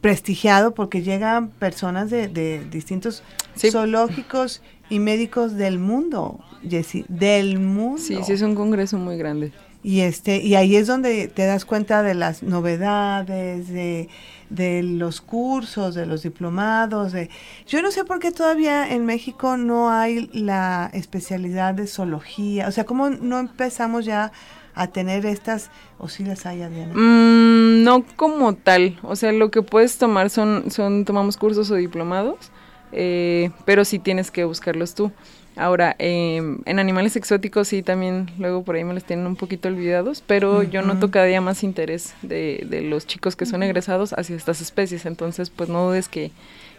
[0.00, 3.22] prestigiado porque llegan personas de, distintos
[3.56, 7.98] zoológicos y médicos del mundo, Jessy, del mundo.
[7.98, 9.52] Sí, sí, es un congreso muy grande.
[9.84, 14.08] Y este, y ahí es donde te das cuenta de las novedades, de,
[14.52, 17.30] de los cursos, de los diplomados, de
[17.66, 22.70] yo no sé por qué todavía en México no hay la especialidad de zoología, o
[22.70, 24.32] sea, cómo no empezamos ya
[24.74, 26.92] a tener estas, o si las hay, Adriana.
[26.94, 31.74] Mm, no como tal, o sea, lo que puedes tomar son, son tomamos cursos o
[31.74, 32.50] diplomados,
[32.92, 35.12] eh, pero sí tienes que buscarlos tú.
[35.56, 39.68] Ahora, em, en animales exóticos sí también luego por ahí me los tienen un poquito
[39.68, 44.14] olvidados, pero yo noto cada día más interés de, de los chicos que son egresados
[44.14, 46.30] hacia estas especies, entonces pues no dudes que,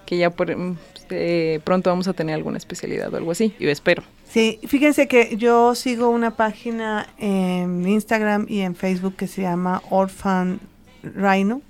[0.07, 0.77] que ya por, mm,
[1.11, 4.03] eh, pronto vamos a tener alguna especialidad o algo así, yo espero.
[4.27, 9.83] Sí, fíjense que yo sigo una página en Instagram y en Facebook que se llama
[9.91, 10.59] Orphan
[11.03, 11.61] Rhino,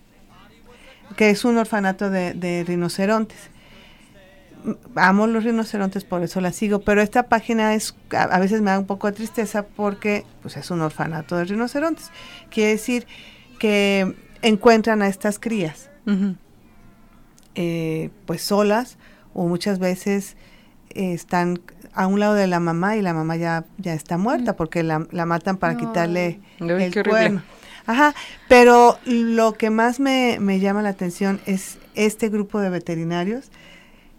[1.17, 3.52] que es un orfanato de, de rinocerontes
[4.95, 8.79] amo los rinocerontes, por eso la sigo, pero esta página es a, veces me da
[8.79, 12.11] un poco de tristeza porque pues es un orfanato de rinocerontes.
[12.49, 13.07] Quiere decir
[13.59, 15.89] que encuentran a estas crías
[17.55, 18.97] eh, pues solas
[19.33, 20.35] o muchas veces
[20.89, 21.61] eh, están
[21.93, 24.99] a un lado de la mamá y la mamá ya, ya está muerta porque la,
[24.99, 27.43] matan para quitarle el cuerno.
[27.85, 28.15] Ajá,
[28.47, 33.51] pero lo que más me, me llama la atención es este grupo de veterinarios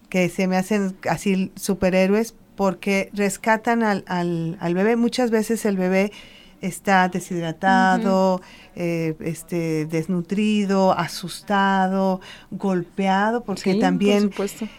[0.09, 4.97] que se me hacen así superhéroes porque rescatan al, al, al bebé.
[4.97, 6.13] Muchas veces el bebé
[6.61, 8.41] está deshidratado,
[8.75, 14.31] eh, este, desnutrido, asustado, golpeado, porque también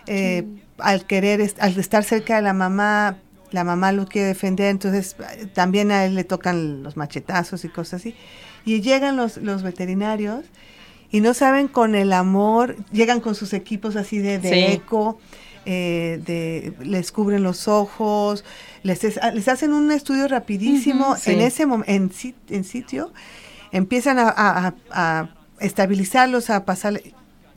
[0.08, 0.46] eh,
[0.80, 3.18] al querer, al estar cerca de la mamá,
[3.52, 5.16] la mamá lo quiere defender, entonces
[5.54, 8.16] también a él le tocan los machetazos y cosas así.
[8.66, 10.46] Y llegan los, los veterinarios
[11.12, 15.20] y no saben con el amor, llegan con sus equipos así de, eco,
[15.66, 18.44] eh, de, les cubren los ojos,
[18.84, 19.02] les,
[19.34, 22.12] les hacen un estudio rapidísimo en ese en,
[22.50, 23.14] en sitio,
[23.72, 25.30] empiezan a, a,
[25.60, 27.02] estabilizarlos, a pasar,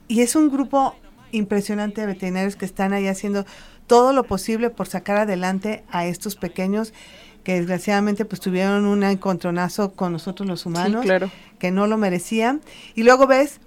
[0.07, 0.95] y es un grupo
[1.33, 3.45] impresionante de veterinarios que están ahí haciendo
[3.87, 6.93] todo lo posible por sacar adelante a estos pequeños
[7.45, 11.07] que desgraciadamente pues tuvieron un encontronazo con nosotros los humanos,
[11.59, 12.61] que no lo merecían.
[12.95, 13.61] Y luego ves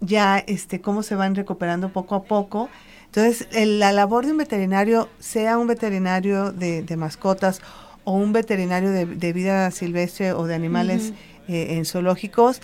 [0.00, 2.68] ya este, cómo se van recuperando poco a poco.
[3.06, 7.60] Entonces, la labor de un veterinario, sea un veterinario de, mascotas
[8.04, 11.12] o un veterinario de, vida silvestre o de animales
[11.48, 12.60] eh, en zoológicos,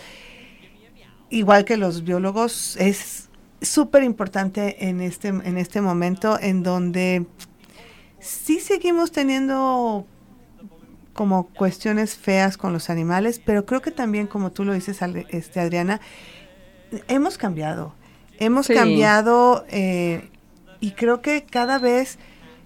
[1.30, 3.30] igual que los biólogos, es
[3.62, 7.26] súper importante en este, en este momento en donde
[8.18, 10.06] sí seguimos teniendo
[11.12, 15.00] como cuestiones feas con los animales, pero creo que también, como tú lo dices,
[15.30, 16.00] este, Adriana,
[17.08, 17.94] hemos cambiado.
[18.38, 20.30] Hemos cambiado eh,
[20.80, 22.18] y creo que cada vez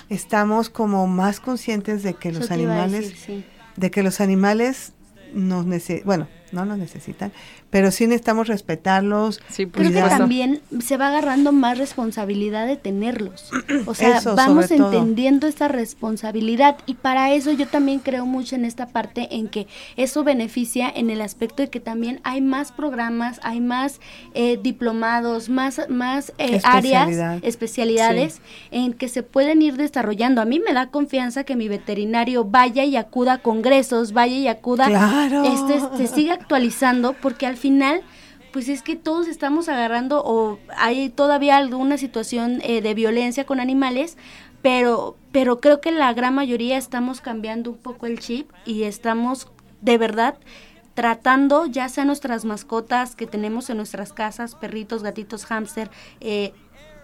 [0.09, 3.27] estamos como más conscientes de que los animales,
[3.77, 4.93] de que los animales
[5.35, 7.31] nos necesitan, bueno, no nos necesitan,
[7.71, 9.41] pero sí necesitamos respetarlos.
[9.49, 13.51] Sí, Creo que también se va agarrando más responsabilidad de tenerlos.
[13.87, 18.87] O sea, vamos entendiendo esta responsabilidad y para eso yo también creo mucho en esta
[18.89, 23.61] parte en que eso beneficia en el aspecto de que también hay más programas, hay
[23.61, 24.01] más
[24.35, 28.41] eh, diplomados, más, más eh, áreas, especialidades
[28.71, 30.41] en que se pueden ir desarrollando.
[30.41, 34.49] A mí me da confianza que mi veterinario vaya y acuda a congresos, vaya y
[34.49, 34.87] acuda,
[35.45, 38.03] este, se siga actualizando porque al final
[38.53, 43.59] pues es que todos estamos agarrando o hay todavía alguna situación eh, de violencia con
[43.61, 44.17] animales,
[44.63, 49.49] pero, pero creo que la gran mayoría estamos cambiando un poco el chip y estamos
[49.83, 50.39] de verdad
[50.95, 55.91] tratando ya sea nuestras mascotas que tenemos en nuestras casas, perritos, gatitos, hámster,
[56.21, 56.55] eh,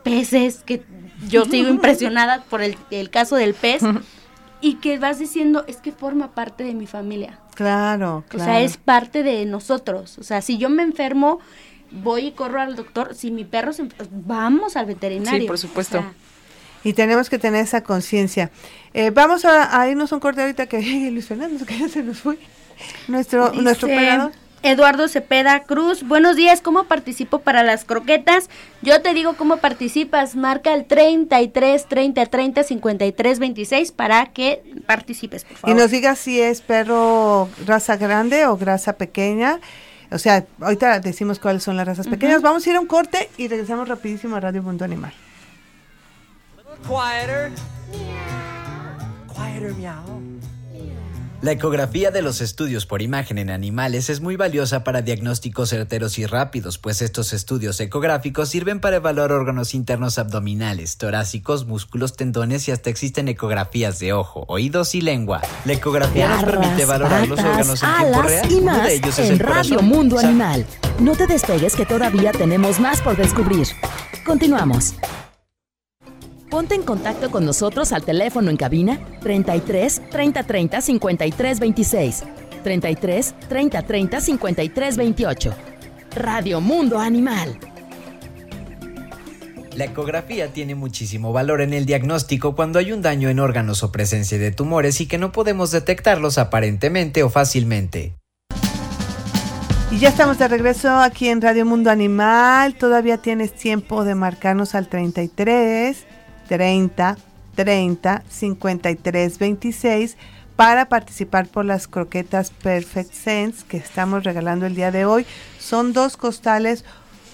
[0.04, 0.82] peces, que
[1.28, 3.82] yo sigo impresionada por el, el caso del pez,
[4.62, 7.40] y que vas diciendo, es que forma parte de mi familia.
[7.54, 8.50] Claro, claro.
[8.50, 10.16] O sea, es parte de nosotros.
[10.18, 11.40] O sea, si yo me enfermo,
[11.90, 13.14] voy y corro al doctor.
[13.14, 15.40] Si mi perro se vamos al veterinario.
[15.40, 16.02] Sí, por supuesto.
[16.84, 18.50] y tenemos que tener esa conciencia.
[18.94, 20.80] Eh, vamos a, irnos un corte ahorita que
[21.12, 22.38] Luis Fernando, que ya se nos fue.
[23.08, 24.32] Nuestro, nuestro operador.
[24.62, 28.48] Eduardo Cepeda Cruz, buenos días, ¿cómo participo para las croquetas?
[28.80, 35.44] Yo te digo cómo participas, marca el 33 30 30 53 26 para que participes,
[35.44, 35.76] por favor.
[35.76, 39.58] Y nos digas si es perro raza grande o raza pequeña.
[40.12, 42.42] O sea, ahorita decimos cuáles son las razas pequeñas.
[42.42, 45.12] Vamos a ir a un corte y regresamos rapidísimo a Radio Mundo Animal.
[46.86, 47.50] Quieter.
[49.34, 50.41] Quieter, meow.
[51.42, 56.16] La ecografía de los estudios por imagen en animales es muy valiosa para diagnósticos certeros
[56.20, 62.68] y rápidos, pues estos estudios ecográficos sirven para evaluar órganos internos abdominales, torácicos, músculos, tendones
[62.68, 65.42] y hasta existen ecografías de ojo, oídos y lengua.
[65.64, 68.52] La ecografía nos permite valorar los órganos en tiempo real.
[68.52, 70.64] Y más de ellos es en Radio Mundo Animal.
[71.00, 73.66] No te despegues que todavía tenemos más por descubrir.
[74.24, 74.94] Continuamos.
[76.52, 82.24] Ponte en contacto con nosotros al teléfono en cabina 33 30 30 53 26,
[82.62, 85.54] 33 30 30 53 28.
[86.14, 87.58] Radio Mundo Animal.
[89.74, 93.90] La ecografía tiene muchísimo valor en el diagnóstico cuando hay un daño en órganos o
[93.90, 98.14] presencia de tumores y que no podemos detectarlos aparentemente o fácilmente.
[99.90, 102.74] Y ya estamos de regreso aquí en Radio Mundo Animal.
[102.74, 106.04] Todavía tienes tiempo de marcarnos al 33
[106.48, 107.16] 30
[107.54, 110.16] 30 53 26
[110.56, 115.26] para participar por las croquetas Perfect Sense que estamos regalando el día de hoy.
[115.58, 116.84] Son dos costales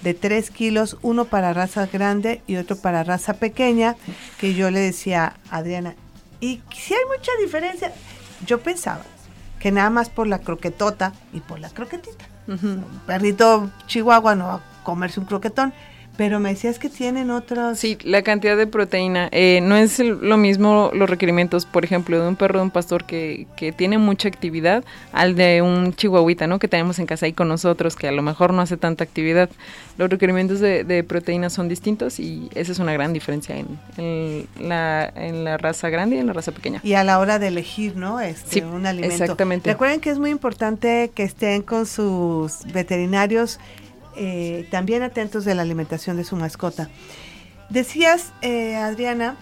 [0.03, 3.97] de 3 kilos, uno para raza grande y otro para raza pequeña,
[4.39, 5.95] que yo le decía a Adriana,
[6.41, 7.93] y si hay mucha diferencia,
[8.47, 9.03] yo pensaba
[9.59, 12.25] que nada más por la croquetota y por la croquetita.
[12.47, 15.75] Un perrito chihuahua no va a comerse un croquetón,
[16.19, 17.79] pero me decías que tienen otros...
[17.79, 19.29] Sí, la cantidad de proteína.
[19.31, 23.05] Eh, no es lo mismo los requerimientos, por ejemplo, de un perro de un pastor
[23.05, 26.59] que, que, tiene mucha actividad al de un chihuahuita, ¿no?
[26.59, 29.49] Que tenemos en casa ahí con nosotros, que a lo mejor no hace tanta actividad.
[29.97, 35.13] Los requerimientos de, de proteína son distintos y esa es una gran diferencia en, la,
[35.15, 36.81] en la raza grande y en la raza pequeña.
[36.83, 38.19] Y a la hora de elegir, ¿no?
[38.19, 39.23] Este, sí, un alimento.
[39.23, 39.71] Exactamente.
[39.71, 43.61] Recuerden que es muy importante que estén con sus veterinarios
[44.19, 46.89] eh, también atentos de la alimentación de su mascota.
[47.71, 49.37] Decías, eh, Adriana,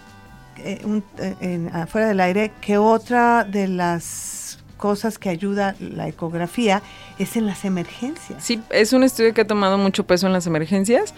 [0.57, 6.83] eh, afuera del aire, que otra de las cosas que ayuda la ecografía
[7.17, 8.43] es en las emergencias.
[8.43, 11.15] Sí, es un estudio que ha tomado mucho peso en las emergencias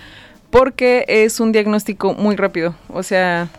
[0.49, 2.76] porque es un diagnóstico muy rápido.
[2.88, 3.49] O sea,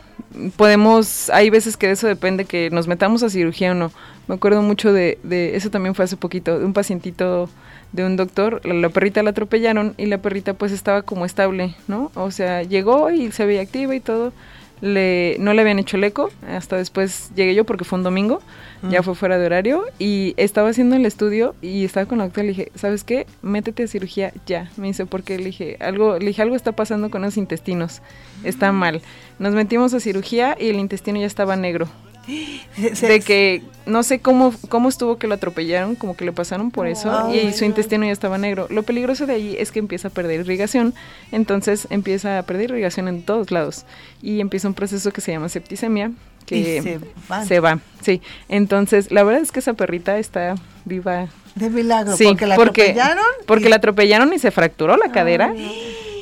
[0.57, 3.93] podemos, hay veces que de eso depende que nos metamos a cirugía o no.
[4.29, 7.49] Me acuerdo mucho de, de eso también fue hace poquito, de un pacientito
[7.93, 12.13] de un doctor, la, perrita la atropellaron y la perrita pues estaba como estable, ¿no?
[12.15, 14.33] O sea, llegó y se veía activa y todo.
[14.81, 18.41] Le, no le habían hecho el eco, hasta después llegué yo porque fue un domingo,
[18.89, 22.45] ya fue fuera de horario y estaba haciendo el estudio y estaba con la doctora
[22.45, 23.27] y le dije, ¿sabes qué?
[23.43, 24.71] Métete a cirugía ya.
[24.77, 28.01] Me dice, porque le dije, algo, le dije, algo está pasando con los intestinos,
[28.43, 29.03] está mal.
[29.39, 31.89] Nos metimos a cirugía y el intestino ya estaba negro.
[32.77, 36.87] de que no sé cómo, cómo estuvo que lo atropellaron, como que le pasaron por
[36.87, 38.67] eso y su intestino ya estaba negro.
[38.71, 40.95] Lo peligroso de ahí es que empieza a perder irrigación,
[41.33, 43.85] entonces empieza a perder irrigación en todos lados
[44.23, 46.13] y empieza un proceso que se llama septicemia,
[46.47, 47.01] que
[47.47, 47.81] se, va.
[48.01, 50.55] Sí, entonces la verdad es que esa perrita está
[50.85, 51.29] viva.
[51.55, 53.25] De milagro, porque la atropellaron.
[53.47, 55.53] Porque la atropellaron y se fracturó la cadera.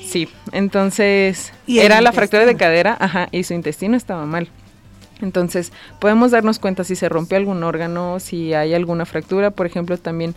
[0.07, 4.49] Sí, entonces era la fractura de cadera, ajá, y su intestino estaba mal.
[5.21, 9.51] Entonces, podemos darnos cuenta si se rompe algún órgano, si hay alguna fractura.
[9.51, 10.35] Por ejemplo, también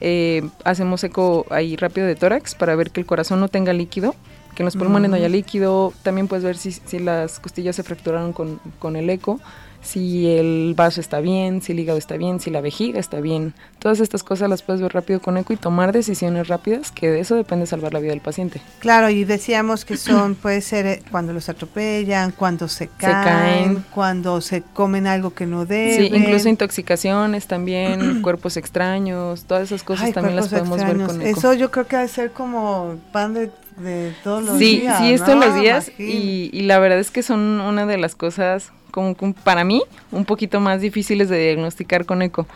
[0.00, 4.14] eh, hacemos eco ahí rápido de tórax para ver que el corazón no tenga líquido,
[4.54, 5.92] que en los pulmones no haya líquido.
[6.02, 9.40] También puedes ver si, si las costillas se fracturaron con, con el eco
[9.82, 13.54] si el vaso está bien, si el hígado está bien, si la vejiga está bien.
[13.78, 17.20] Todas estas cosas las puedes ver rápido con eco y tomar decisiones rápidas, que de
[17.20, 18.60] eso depende salvar la vida del paciente.
[18.78, 24.40] Claro, y decíamos que son, puede ser eh, cuando los atropellan, cuando se caen, cuando
[24.40, 26.10] se comen algo que no deben.
[26.10, 31.38] Sí, incluso intoxicaciones también, cuerpos extraños, todas esas cosas también las podemos ver con eco.
[31.38, 34.98] Eso yo creo que debe ser como pan de de todos los días.
[34.98, 37.98] Sí, sí, es todos los días y, y, la verdad es que son una de
[37.98, 39.14] las cosas como
[39.44, 42.46] para mí un poquito más difíciles de diagnosticar con eco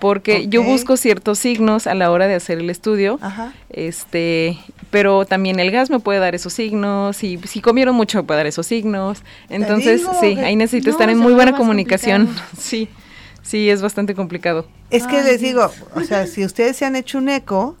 [0.00, 3.20] porque yo busco ciertos signos a la hora de hacer el estudio,
[3.68, 4.58] este,
[4.90, 8.38] pero también el gas me puede dar esos signos, y si comieron mucho me puede
[8.38, 12.88] dar esos signos, entonces sí, ahí necesito estar en muy buena comunicación, sí,
[13.42, 14.66] sí, es bastante complicado.
[14.88, 17.76] Es que les digo, o sea, si ustedes se han hecho un eco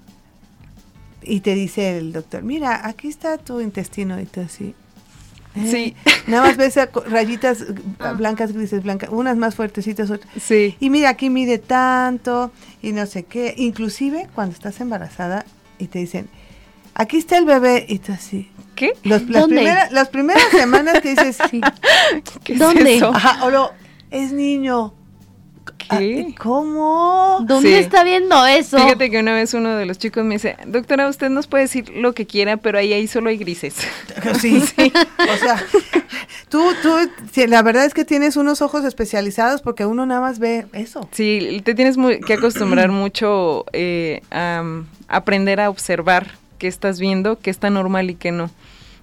[1.22, 4.74] y te dice el doctor, mira, aquí está tu intestino y tú así,
[5.54, 5.96] Sí.
[6.26, 7.64] Nada más ves rayitas
[7.98, 8.12] ah.
[8.12, 10.32] blancas, grises, blancas, unas más fuertecitas, otras.
[10.40, 10.76] Sí.
[10.80, 12.52] Y mira, aquí mide tanto
[12.82, 13.54] y no sé qué.
[13.56, 15.44] Inclusive cuando estás embarazada
[15.78, 16.28] y te dicen,
[16.94, 18.50] aquí está el bebé y tú así.
[18.76, 18.92] ¿Qué?
[19.02, 19.22] las,
[20.08, 21.60] primeras semanas que dices, sí.
[22.56, 23.00] ¿Dónde?
[23.12, 23.72] Ajá, o lo,
[24.10, 24.94] es niño.
[26.38, 27.38] ¿Cómo?
[27.46, 28.78] ¿Dónde está viendo eso?
[28.78, 31.88] Fíjate que una vez uno de los chicos me dice, doctora, usted nos puede decir
[31.90, 33.76] lo que quiera, pero ahí, ahí solo hay grises.
[34.40, 34.92] Sí, sí.
[35.18, 35.64] o sea,
[36.48, 36.96] tú, tú,
[37.48, 41.08] la verdad es que tienes unos ojos especializados porque uno nada más ve eso.
[41.12, 44.62] Sí, te tienes que acostumbrar mucho eh, a
[45.08, 48.50] aprender a observar qué estás viendo, qué está normal y qué no.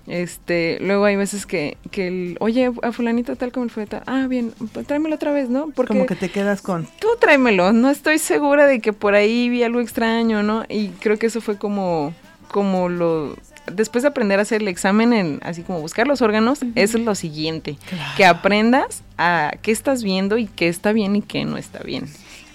[0.08, 4.03] Este, luego hay veces que, que el, oye, a fulanito tal como el fue tal,
[4.05, 5.70] ah, bien, pues tráemelo otra vez, ¿no?
[5.76, 6.88] Porque como que te quedas con...
[6.99, 10.64] Tú tráemelo, no estoy segura de que por ahí vi algo extraño, ¿no?
[10.70, 12.14] Y creo que eso fue como,
[12.47, 13.36] como lo...
[13.70, 17.03] Después de aprender a hacer el examen, en, así como buscar los órganos, eso es
[17.03, 17.78] lo siguiente,
[18.16, 22.05] que aprendas a qué estás viendo y qué está bien y qué no está bien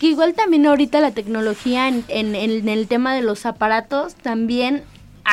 [0.01, 4.83] que igual también ahorita la tecnología en, en, en, el tema de los aparatos también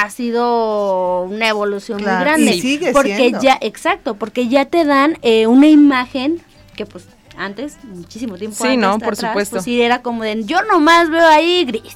[0.01, 2.55] ha sido una evolución muy grande.
[2.55, 6.41] Y sigue porque ya, exacto, porque ya te dan eh, una imagen
[6.75, 7.05] que pues
[7.37, 9.57] antes, muchísimo tiempo sí, no, por supuesto.
[9.57, 11.95] Pues sí, era como de, yo nomás veo ahí gris.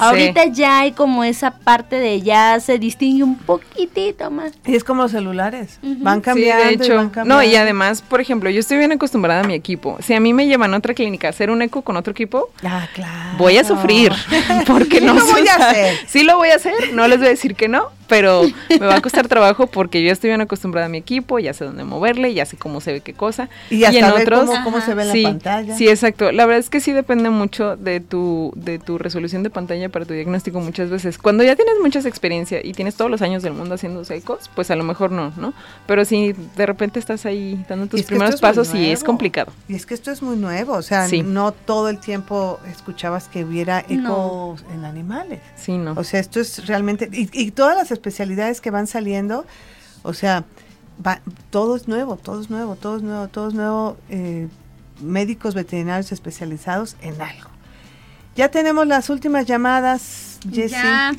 [0.00, 4.52] Ahorita ya hay como esa parte de ya se distingue un poquitito más.
[4.66, 6.64] Y es como los celulares, van cambiando.
[6.64, 9.98] de hecho, no, y además, por ejemplo, yo estoy bien acostumbrada a mi equipo.
[10.00, 12.50] Si a mí me llevan a otra clínica a hacer un eco con otro equipo,
[12.64, 13.38] ah, claro.
[13.38, 14.12] voy a sufrir.
[14.66, 15.96] Porque no lo voy a hacer.
[16.06, 18.96] Sí lo voy a hacer, no les voy a decir que no, pero me va
[18.96, 22.34] a costar trabajo porque yo estoy bien acostumbrada a mi equipo, ya sé dónde moverle,
[22.34, 23.48] ya sé cómo se ve qué cosa.
[23.70, 25.76] Y, en otros, cómo, se ve la pantalla.
[25.76, 26.32] Sí, exacto.
[26.32, 30.04] La verdad es que sí depende mucho de tu, de tu resolución de pantalla para
[30.04, 31.16] tu diagnóstico muchas veces.
[31.16, 34.70] Cuando ya tienes mucha experiencia y tienes todos los años del mundo haciendo ecos, pues
[34.70, 35.52] a lo mejor no, ¿no?
[35.86, 39.52] Pero si de repente estás ahí dando tus primeros pasos y es complicado.
[39.68, 43.44] Y es que esto es muy nuevo, o sea, no todo el tiempo escuchabas que
[43.44, 45.40] hubiera ecos en animales.
[45.56, 45.92] Sí, no.
[45.96, 49.44] O sea, esto es realmente, y, todas las especialidades que van saliendo,
[50.02, 50.44] o sea,
[51.04, 51.20] va,
[51.50, 53.96] todo es nuevo, todo es nuevo, todo es nuevo, todo es nuevo.
[54.08, 54.48] Eh,
[55.00, 57.48] médicos veterinarios especializados en algo.
[58.36, 60.76] Ya tenemos las últimas llamadas, Jessie.
[60.76, 61.12] Ya.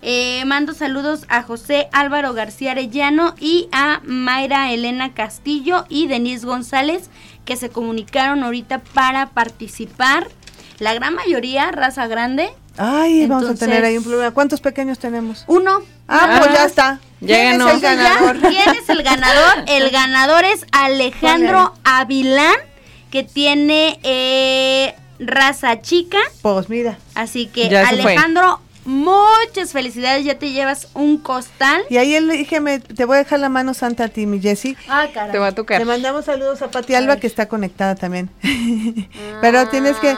[0.00, 6.46] Eh, mando saludos a José Álvaro García Arellano y a Mayra Elena Castillo y Denise
[6.46, 7.10] González
[7.44, 10.28] que se comunicaron ahorita para participar.
[10.78, 14.30] La gran mayoría, raza grande, Ay, vamos a tener ahí un problema.
[14.30, 15.44] ¿Cuántos pequeños tenemos?
[15.48, 15.82] Uno.
[16.06, 17.00] Ah, pues ya está.
[17.18, 18.38] ¿Quién es el ganador?
[18.40, 19.64] ¿Quién es el ganador?
[19.66, 22.56] El ganador es Alejandro Avilán,
[23.10, 26.18] que tiene eh, raza chica.
[26.42, 26.98] Pues mira.
[27.14, 30.24] Así que Alejandro, muchas felicidades.
[30.24, 31.82] Ya te llevas un costal.
[31.90, 34.76] Y ahí le dije, te voy a dejar la mano santa a ti, mi Jessie.
[34.88, 35.32] Ah, caray.
[35.32, 35.80] Te va a tocar.
[35.80, 38.30] Le mandamos saludos a Pati Alba, que está conectada también.
[39.40, 40.16] Pero tienes que...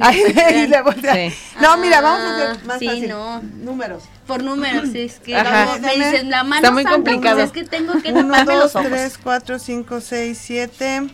[0.00, 0.22] Ay,
[1.60, 3.08] No, mira, vamos a hacer más sí, fácil.
[3.08, 3.40] No.
[3.42, 4.04] Números.
[4.26, 5.34] Por números, es que
[5.80, 7.36] me dicen la mano Está muy santa, complicado.
[7.36, 8.88] Pues es que tengo que taparme 2, los ojos.
[8.88, 11.06] 3, 4, 5, 6, 7,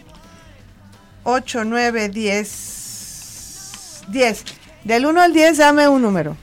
[1.24, 4.02] 8, 9, 10.
[4.08, 4.44] 10.
[4.84, 6.36] Del 1 al 10 dame un número.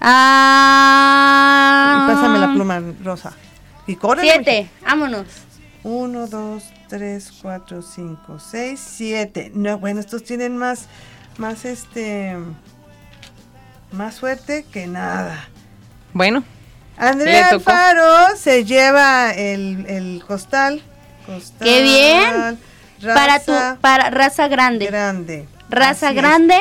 [0.00, 1.26] Ah.
[2.04, 3.32] Y pásame la pluma rosa.
[3.86, 4.22] Y corre.
[4.22, 5.26] 7, vámonos.
[5.82, 9.52] 1, 2, 3, 4, 5, 6, 7.
[9.54, 10.86] No, bueno, estos tienen más,
[11.38, 12.36] más este,
[13.92, 15.48] más suerte que nada.
[16.12, 16.44] Bueno.
[16.98, 20.82] Andrea Alfaro se lleva el, el costal.
[21.26, 21.68] costal.
[21.68, 22.58] ¡Qué bien!
[23.02, 24.86] para tu, para raza grande.
[24.86, 25.48] Grande.
[25.68, 26.56] Raza grande.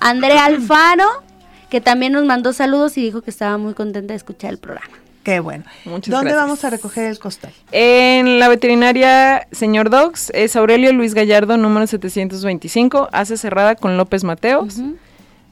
[0.00, 1.22] Andrea Alfaro,
[1.70, 4.96] que también nos mandó saludos y dijo que estaba muy contenta de escuchar el programa.
[5.24, 5.64] Qué bueno.
[6.06, 7.52] ¿Dónde vamos a recoger el costal?
[7.72, 14.22] En la veterinaria Señor Dogs, es Aurelio Luis Gallardo, número 725, hace cerrada con López
[14.22, 14.76] Mateos.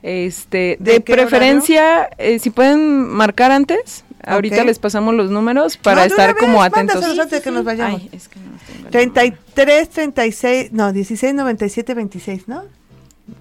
[0.03, 6.37] Este, de, preferencia, eh, si pueden marcar antes, ahorita les pasamos los números para estar
[6.37, 7.03] como atentos.
[7.05, 8.03] Sí, que nos vayamos.
[8.03, 12.65] Ay, es que no 33, 36, no, 16, 97, 26, ¿no?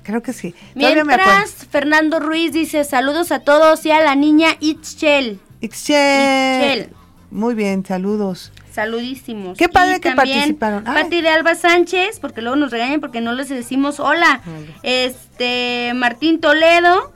[0.04, 0.56] Creo que sí.
[0.76, 5.40] Mientras, Fernando Ruiz dice saludos a todos y a la niña Itchel.
[5.62, 6.90] Ixchel.
[7.30, 8.52] Muy bien, saludos.
[8.72, 9.58] Saludísimos.
[9.58, 10.84] Qué padre que participaron.
[10.84, 14.42] Pati de Alba Sánchez, porque luego nos regañan porque no les decimos hola.
[14.84, 17.14] Este, Martín Toledo,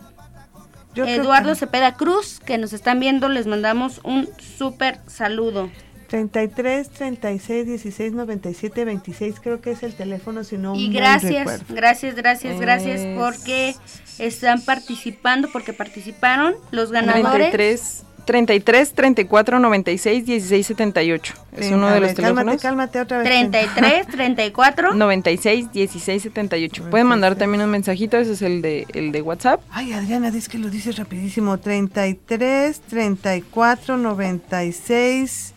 [0.95, 5.69] Eduardo Cepeda Cruz, que nos están viendo, les mandamos un súper saludo.
[6.07, 12.15] 33 36 16 97 26 creo que es el teléfono si no y gracias gracias
[12.15, 13.75] gracias gracias porque
[14.19, 21.33] están participando porque participaron los ganadores 33 33 34 96 16 78.
[21.57, 22.61] Es uno de los teléfonos.
[22.61, 23.27] Cálmate, otra vez.
[23.27, 26.89] 33 34 96 16 78.
[26.89, 29.61] Pueden mandar también un mensajito, ese es el de el de WhatsApp.
[29.71, 31.57] Ay, Adriana, dice que lo dices rapidísimo.
[31.57, 35.53] 33 34 96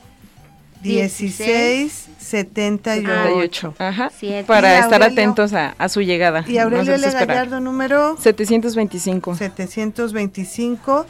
[0.83, 3.75] 16 78.
[3.79, 4.11] Ajá.
[4.47, 6.45] Para estar atentos a, a, su llegada.
[6.47, 7.11] Y Aurelio L.
[7.11, 9.35] Gallardo número 725.
[9.35, 11.07] 725.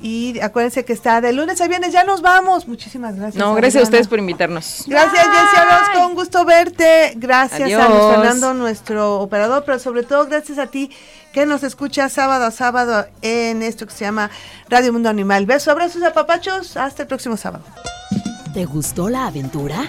[0.00, 1.92] Y acuérdense que está de lunes a viernes.
[1.92, 2.68] Ya nos vamos.
[2.68, 3.36] Muchísimas gracias.
[3.36, 4.84] No, gracias a ustedes por invitarnos.
[4.86, 6.08] Gracias, Jessie Orozco.
[6.08, 7.14] Un gusto verte.
[7.16, 10.90] Gracias a Luis Fernando, nuestro operador, pero sobre todo gracias a ti
[11.32, 14.30] que nos escucha sábado a sábado en esto que se llama
[14.68, 15.46] Radio Mundo Animal.
[15.46, 16.76] Besos, abrazos a papachos.
[16.76, 17.64] Hasta el próximo sábado.
[18.52, 19.84] ¿Te gustó la aventura?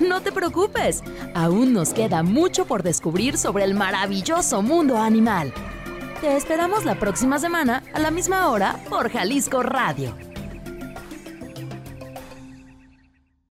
[0.00, 1.02] No te preocupes.
[1.34, 5.52] Aún nos queda mucho por descubrir sobre el maravilloso mundo animal.
[6.20, 10.27] Te esperamos la próxima semana a la misma hora por Jalisco Radio